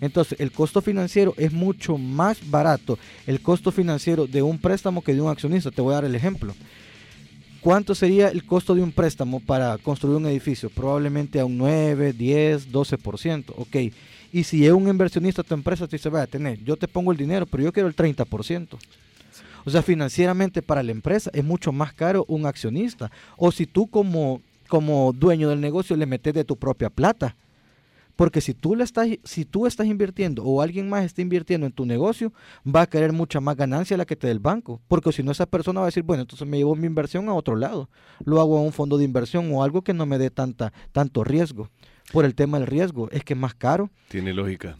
Entonces, 0.00 0.40
el 0.40 0.52
costo 0.52 0.80
financiero 0.80 1.34
es 1.36 1.52
mucho 1.52 1.98
más 1.98 2.50
barato 2.50 2.98
el 3.26 3.40
costo 3.40 3.72
financiero 3.72 4.26
de 4.26 4.42
un 4.42 4.58
préstamo 4.58 5.02
que 5.02 5.14
de 5.14 5.20
un 5.20 5.30
accionista. 5.30 5.70
Te 5.70 5.82
voy 5.82 5.92
a 5.92 5.96
dar 5.96 6.04
el 6.04 6.14
ejemplo. 6.14 6.54
¿Cuánto 7.60 7.94
sería 7.94 8.28
el 8.28 8.44
costo 8.44 8.74
de 8.74 8.82
un 8.82 8.92
préstamo 8.92 9.40
para 9.40 9.78
construir 9.78 10.16
un 10.16 10.26
edificio? 10.26 10.68
Probablemente 10.68 11.40
a 11.40 11.46
un 11.46 11.56
9, 11.56 12.12
10, 12.12 12.70
12%. 12.70 13.54
Ok. 13.56 13.76
Y 14.32 14.44
si 14.44 14.66
es 14.66 14.72
un 14.72 14.88
inversionista 14.88 15.42
tu 15.42 15.54
empresa, 15.54 15.86
te 15.86 15.96
dice, 15.96 16.08
vaya, 16.08 16.26
tener, 16.26 16.62
yo 16.64 16.76
te 16.76 16.88
pongo 16.88 17.12
el 17.12 17.16
dinero, 17.16 17.46
pero 17.46 17.62
yo 17.62 17.72
quiero 17.72 17.88
el 17.88 17.96
30%. 17.96 18.76
O 19.64 19.70
sea, 19.70 19.82
financieramente 19.82 20.60
para 20.60 20.82
la 20.82 20.92
empresa 20.92 21.30
es 21.32 21.42
mucho 21.42 21.72
más 21.72 21.94
caro 21.94 22.24
un 22.28 22.44
accionista. 22.44 23.10
O 23.36 23.50
si 23.50 23.64
tú 23.64 23.86
como, 23.86 24.42
como 24.68 25.12
dueño 25.12 25.48
del 25.48 25.60
negocio 25.60 25.96
le 25.96 26.04
metes 26.04 26.34
de 26.34 26.44
tu 26.44 26.56
propia 26.56 26.90
plata. 26.90 27.34
Porque 28.16 28.40
si 28.40 28.54
tú, 28.54 28.76
le 28.76 28.84
estás, 28.84 29.08
si 29.24 29.44
tú 29.44 29.66
estás 29.66 29.86
invirtiendo 29.86 30.44
o 30.44 30.62
alguien 30.62 30.88
más 30.88 31.04
está 31.04 31.22
invirtiendo 31.22 31.66
en 31.66 31.72
tu 31.72 31.84
negocio, 31.84 32.32
va 32.64 32.82
a 32.82 32.86
querer 32.86 33.12
mucha 33.12 33.40
más 33.40 33.56
ganancia 33.56 33.96
la 33.96 34.04
que 34.04 34.16
te 34.16 34.26
dé 34.28 34.32
el 34.32 34.38
banco. 34.38 34.80
Porque 34.88 35.12
si 35.12 35.22
no, 35.22 35.32
esa 35.32 35.46
persona 35.46 35.80
va 35.80 35.86
a 35.86 35.88
decir, 35.88 36.02
bueno, 36.02 36.22
entonces 36.22 36.46
me 36.46 36.56
llevo 36.56 36.76
mi 36.76 36.86
inversión 36.86 37.28
a 37.28 37.34
otro 37.34 37.56
lado. 37.56 37.90
Lo 38.24 38.40
hago 38.40 38.58
a 38.58 38.62
un 38.62 38.72
fondo 38.72 38.98
de 38.98 39.04
inversión 39.04 39.50
o 39.52 39.64
algo 39.64 39.82
que 39.82 39.94
no 39.94 40.06
me 40.06 40.18
dé 40.18 40.30
tanta, 40.30 40.72
tanto 40.92 41.24
riesgo. 41.24 41.70
Por 42.12 42.24
el 42.24 42.34
tema 42.34 42.58
del 42.58 42.66
riesgo, 42.66 43.10
es 43.10 43.24
que 43.24 43.32
es 43.32 43.38
más 43.38 43.54
caro. 43.54 43.90
Tiene 44.08 44.34
lógica. 44.34 44.76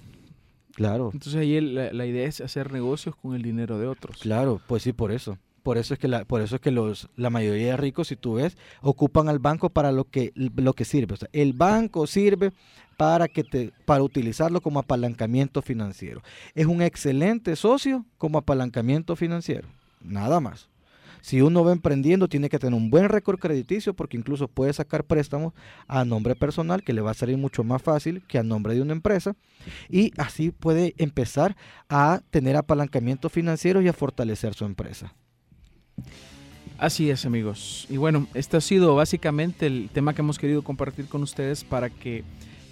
Claro, 0.74 1.10
Entonces 1.12 1.40
ahí 1.40 1.60
la, 1.60 1.92
la 1.92 2.04
idea 2.04 2.26
es 2.26 2.40
hacer 2.40 2.72
negocios 2.72 3.14
con 3.14 3.34
el 3.34 3.42
dinero 3.42 3.78
de 3.78 3.86
otros. 3.86 4.18
claro, 4.18 4.60
pues 4.66 4.82
sí, 4.82 4.92
por 4.92 5.12
eso. 5.12 5.38
Por 5.62 5.78
eso 5.78 5.94
es 5.94 6.00
que 6.00 6.08
la, 6.08 6.26
por 6.26 6.42
eso 6.42 6.56
es 6.56 6.60
que 6.60 6.70
los, 6.70 7.08
la 7.16 7.30
mayoría 7.30 7.68
de 7.68 7.76
ricos, 7.78 8.08
si 8.08 8.16
tú 8.16 8.34
ves, 8.34 8.58
ocupan 8.82 9.30
al 9.30 9.38
banco 9.38 9.70
para 9.70 9.92
lo 9.92 10.04
que, 10.04 10.30
lo 10.34 10.74
que 10.74 10.84
sirve. 10.84 11.14
O 11.14 11.16
sea, 11.16 11.28
el 11.32 11.54
banco 11.54 12.06
sirve 12.06 12.52
para 12.96 13.28
que 13.28 13.44
te, 13.44 13.72
para 13.84 14.02
utilizarlo 14.02 14.60
como 14.60 14.80
apalancamiento 14.80 15.62
financiero. 15.62 16.22
Es 16.54 16.66
un 16.66 16.82
excelente 16.82 17.56
socio 17.56 18.04
como 18.18 18.38
apalancamiento 18.38 19.16
financiero. 19.16 19.68
Nada 20.00 20.40
más. 20.40 20.68
Si 21.24 21.40
uno 21.40 21.64
va 21.64 21.72
emprendiendo, 21.72 22.28
tiene 22.28 22.50
que 22.50 22.58
tener 22.58 22.74
un 22.74 22.90
buen 22.90 23.08
récord 23.08 23.38
crediticio 23.38 23.94
porque 23.94 24.18
incluso 24.18 24.46
puede 24.46 24.74
sacar 24.74 25.04
préstamos 25.04 25.54
a 25.88 26.04
nombre 26.04 26.36
personal 26.36 26.82
que 26.82 26.92
le 26.92 27.00
va 27.00 27.12
a 27.12 27.14
salir 27.14 27.38
mucho 27.38 27.64
más 27.64 27.80
fácil 27.80 28.22
que 28.28 28.36
a 28.36 28.42
nombre 28.42 28.74
de 28.74 28.82
una 28.82 28.92
empresa 28.92 29.34
y 29.88 30.12
así 30.18 30.50
puede 30.50 30.94
empezar 30.98 31.56
a 31.88 32.20
tener 32.28 32.56
apalancamiento 32.56 33.30
financiero 33.30 33.80
y 33.80 33.88
a 33.88 33.94
fortalecer 33.94 34.52
su 34.52 34.66
empresa. 34.66 35.14
Así 36.76 37.08
es, 37.08 37.24
amigos. 37.24 37.86
Y 37.88 37.96
bueno, 37.96 38.26
este 38.34 38.58
ha 38.58 38.60
sido 38.60 38.94
básicamente 38.94 39.66
el 39.66 39.88
tema 39.92 40.12
que 40.12 40.20
hemos 40.20 40.38
querido 40.38 40.60
compartir 40.60 41.06
con 41.06 41.22
ustedes 41.22 41.64
para 41.64 41.88
que 41.88 42.22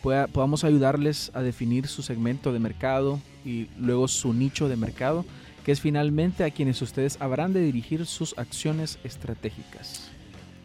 pueda- 0.03 0.27
podamos 0.27 0.65
ayudarles 0.65 1.31
a 1.35 1.43
definir 1.43 1.87
su 1.87 2.03
segmento 2.03 2.53
de 2.53 2.59
mercado 2.59 3.21
y 3.45 3.69
luego 3.79 4.09
su 4.09 4.33
nicho 4.35 4.69
de 4.69 4.77
mercado 4.77 5.25
que 5.65 5.71
es 5.71 5.81
finalmente 5.81 6.43
a 6.43 6.51
quienes 6.51 6.83
ustedes 6.83 7.17
habrán 7.21 7.53
de 7.53 7.61
dirigir 7.63 8.05
sus 8.05 8.37
acciones 8.37 8.99
estratégicas. 9.05 10.11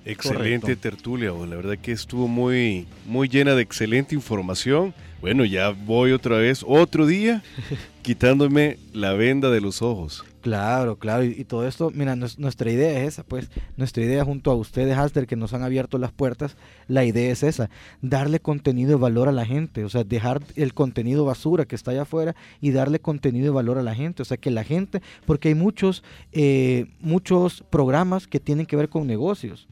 Excelente 0.06 0.76
tertulia, 0.76 1.32
la 1.32 1.56
verdad 1.56 1.78
que 1.78 1.92
estuvo 1.92 2.28
muy, 2.28 2.88
muy 3.06 3.28
llena 3.28 3.54
de 3.56 3.62
excelente 3.62 4.16
información. 4.16 4.94
Bueno, 5.22 5.46
ya 5.46 5.70
voy 5.70 6.14
otra 6.14 6.38
vez, 6.38 6.64
otro 6.66 7.06
día, 7.06 7.44
quitándome 8.02 8.78
la 8.94 9.14
venda 9.14 9.52
de 9.52 9.62
los 9.62 9.82
ojos. 9.82 10.24
Claro, 10.48 10.98
claro, 10.98 11.26
y, 11.26 11.44
todo 11.44 11.68
esto, 11.68 11.92
mira, 11.94 12.16
nuestra 12.16 12.72
idea 12.72 13.02
es 13.02 13.10
esa, 13.10 13.24
pues, 13.24 13.52
nuestra 13.76 14.02
idea 14.02 14.24
junto 14.24 14.50
a 14.50 14.56
ustedes, 14.56 14.98
Aster, 14.98 15.28
que 15.28 15.36
nos 15.36 15.54
han 15.54 15.62
abierto 15.62 15.98
las 15.98 16.14
puertas, 16.14 16.56
la 16.88 17.04
idea 17.04 17.30
es 17.30 17.44
esa, 17.44 17.70
darle 18.02 18.40
contenido 18.40 18.92
de 18.92 18.96
valor 18.96 19.28
a 19.28 19.34
la 19.34 19.46
gente, 19.46 19.84
o 19.84 19.90
sea, 19.90 20.06
dejar 20.06 20.42
el 20.56 20.74
contenido 20.74 21.26
basura 21.26 21.66
que 21.66 21.76
está 21.76 21.92
allá 21.92 22.04
afuera 22.04 22.34
y 22.62 22.72
darle 22.72 23.02
contenido 23.02 23.44
de 23.44 23.52
valor 23.52 23.78
a 23.78 23.84
la 23.84 23.94
gente, 23.94 24.22
o 24.22 24.26
sea, 24.26 24.38
que 24.38 24.50
la 24.50 24.64
gente, 24.64 25.02
porque 25.26 25.50
hay 25.50 25.56
muchos, 25.56 26.02
eh, 26.32 26.86
muchos 27.02 27.66
programas 27.70 28.26
que 28.26 28.40
tienen 28.40 28.68
que 28.68 28.78
ver 28.78 28.88
con 28.88 29.06
negocios, 29.06 29.68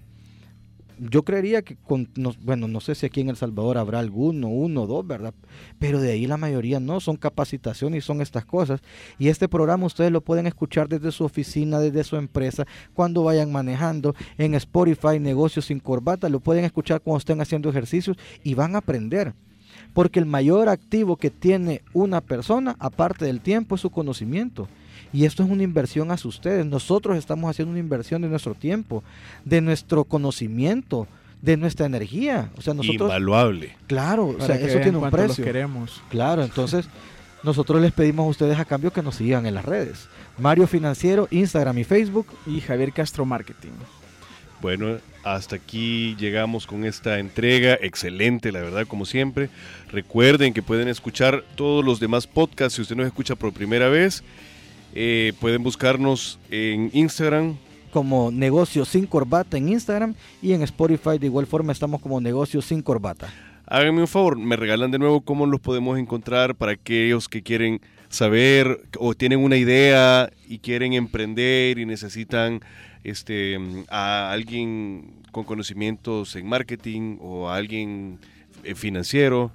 yo 1.00 1.24
creería 1.24 1.62
que, 1.62 1.76
con, 1.76 2.10
bueno, 2.42 2.68
no 2.68 2.80
sé 2.80 2.96
si 2.96 3.06
aquí 3.06 3.22
en 3.22 3.30
El 3.30 3.36
Salvador 3.36 3.78
habrá 3.78 4.00
alguno, 4.00 4.48
uno, 4.48 4.88
dos, 4.88 5.06
¿verdad? 5.06 5.34
Pero 5.80 6.00
de 6.00 6.12
ahí 6.12 6.28
la 6.28 6.38
mayoría 6.38 6.80
no, 6.80 7.00
son 7.00 7.18
capacitaciones 7.18 8.04
y 8.04 8.06
son 8.06 8.22
estas 8.22 8.46
cosas. 8.46 8.82
Y 9.18 9.30
este 9.30 9.48
programa 9.48 9.86
ustedes 9.86 10.12
lo 10.12 10.22
pueden 10.22 10.48
escuchar 10.48 10.88
desde 10.88 11.12
su 11.12 11.24
oficina, 11.24 11.80
desde 11.80 12.04
su 12.04 12.16
empresa, 12.16 12.66
cuando 12.94 13.24
vayan 13.24 13.52
manejando 13.52 14.16
en 14.38 14.56
Spotify, 14.56 15.20
Negocios 15.20 15.66
sin 15.66 15.80
Corbata, 15.80 16.30
lo 16.30 16.40
pueden 16.40 16.66
escuchar 16.66 17.02
cuando 17.02 17.20
estén 17.20 17.42
haciendo 17.42 17.70
ejercicios 17.70 18.18
y 18.44 18.54
van 18.54 18.76
a 18.76 18.80
aprender. 18.80 19.34
Porque 19.94 20.20
el 20.20 20.26
mayor 20.26 20.70
activo 20.70 21.18
que 21.18 21.30
tiene 21.30 21.82
una 21.94 22.22
persona, 22.22 22.76
aparte 22.80 23.26
del 23.26 23.42
tiempo, 23.42 23.76
es 23.76 23.82
su 23.82 23.90
conocimiento. 23.90 24.68
Y 25.14 25.26
esto 25.26 25.44
es 25.44 25.50
una 25.50 25.64
inversión 25.64 26.12
hacia 26.12 26.28
ustedes. 26.28 26.66
Nosotros 26.66 27.18
estamos 27.18 27.50
haciendo 27.50 27.72
una 27.72 27.80
inversión 27.80 28.22
de 28.22 28.28
nuestro 28.28 28.54
tiempo, 28.54 29.04
de 29.46 29.62
nuestro 29.62 30.04
conocimiento, 30.04 31.08
de 31.42 31.56
nuestra 31.58 31.86
energía. 31.86 32.50
O 32.58 32.62
sea, 32.62 32.74
nosotros. 32.74 33.10
Invaluable. 33.10 33.78
Claro, 33.88 34.36
o 34.38 34.42
sea, 34.42 34.56
eso 34.56 34.80
tiene 34.80 34.98
un 34.98 35.10
precio. 35.10 35.44
queremos. 35.44 36.02
Claro, 36.10 36.44
entonces. 36.44 36.88
Nosotros 37.44 37.80
les 37.80 37.92
pedimos 37.92 38.26
a 38.26 38.30
ustedes 38.30 38.58
a 38.58 38.66
cambio 38.66 38.92
que 38.92 39.04
nos 39.04 39.18
sigan 39.18 39.46
en 39.46 39.54
las 39.54 39.66
redes. 39.66 40.08
Mario 40.40 40.66
Financiero, 40.66 41.28
Instagram 41.30 41.78
y 41.78 41.84
Facebook. 41.84 42.26
Y 42.48 42.60
Javier 42.60 42.92
Castro 42.92 43.24
Marketing. 43.24 43.70
Bueno, 44.66 44.98
hasta 45.24 45.58
aquí 45.58 46.16
llegamos 46.18 46.66
con 46.66 46.86
esta 46.86 47.20
entrega. 47.20 47.78
Excelente, 47.80 48.52
la 48.52 48.62
verdad, 48.62 48.88
como 48.88 49.06
siempre. 49.06 49.50
Recuerden 49.92 50.56
que 50.56 50.64
pueden 50.64 50.88
escuchar 50.88 51.44
todos 51.54 51.86
los 51.86 52.00
demás 52.00 52.26
podcasts 52.26 52.74
si 52.74 52.82
usted 52.82 52.96
nos 52.96 53.06
escucha 53.06 53.36
por 53.36 53.54
primera 53.54 53.90
vez 53.90 54.24
eh, 54.96 55.34
pueden 55.40 55.62
buscarnos 55.62 56.40
en 56.50 56.90
Instagram. 56.94 57.58
Como 57.92 58.32
Negocios 58.32 58.90
Sin 58.90 59.06
Corbata 59.06 59.56
en 59.56 59.70
Instagram 59.70 60.16
y 60.42 60.54
en 60.54 60.64
Spotify 60.64 61.20
de 61.20 61.28
igual 61.28 61.46
forma 61.46 61.72
estamos 61.72 62.02
como 62.02 62.20
Negocios 62.20 62.66
Sin 62.66 62.82
Corbata. 62.82 63.32
Háganme 63.68 64.02
un 64.02 64.08
favor, 64.08 64.36
me 64.36 64.56
regalan 64.56 64.90
de 64.90 64.98
nuevo 64.98 65.22
cómo 65.22 65.46
los 65.46 65.60
podemos 65.60 66.00
encontrar 66.00 66.56
para 66.56 66.72
aquellos 66.72 67.30
que 67.30 67.44
quieren 67.44 67.82
saber 68.10 68.82
o 68.98 69.14
tienen 69.14 69.44
una 69.44 69.58
idea 69.58 70.32
y 70.48 70.58
quieren 70.58 70.94
emprender 70.94 71.78
y 71.78 71.86
necesitan 71.86 72.62
este, 73.06 73.58
a 73.90 74.32
alguien 74.32 75.22
con 75.32 75.44
conocimientos 75.44 76.36
en 76.36 76.48
marketing 76.48 77.18
o 77.22 77.50
a 77.50 77.56
alguien 77.56 78.20
eh, 78.64 78.74
financiero. 78.76 79.52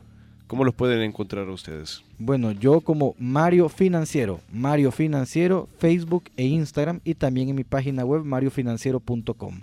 ¿Cómo 0.47 0.65
los 0.65 0.75
pueden 0.75 1.03
encontrar 1.03 1.49
ustedes? 1.49 2.05
Bueno, 2.19 2.53
yo 2.53 2.81
como 2.81 3.17
Mario 3.19 3.69
Financiero, 3.69 4.41
Mario 4.53 4.93
Financiero, 4.93 5.69
Facebook 5.79 6.25
e 6.37 6.45
Instagram 6.45 7.01
y 7.05 7.15
también 7.15 7.51
en 7.51 7.57
mi 7.57 7.65
página 7.65 8.05
web 8.05 8.25
mariofinanciero.com. 8.25 9.61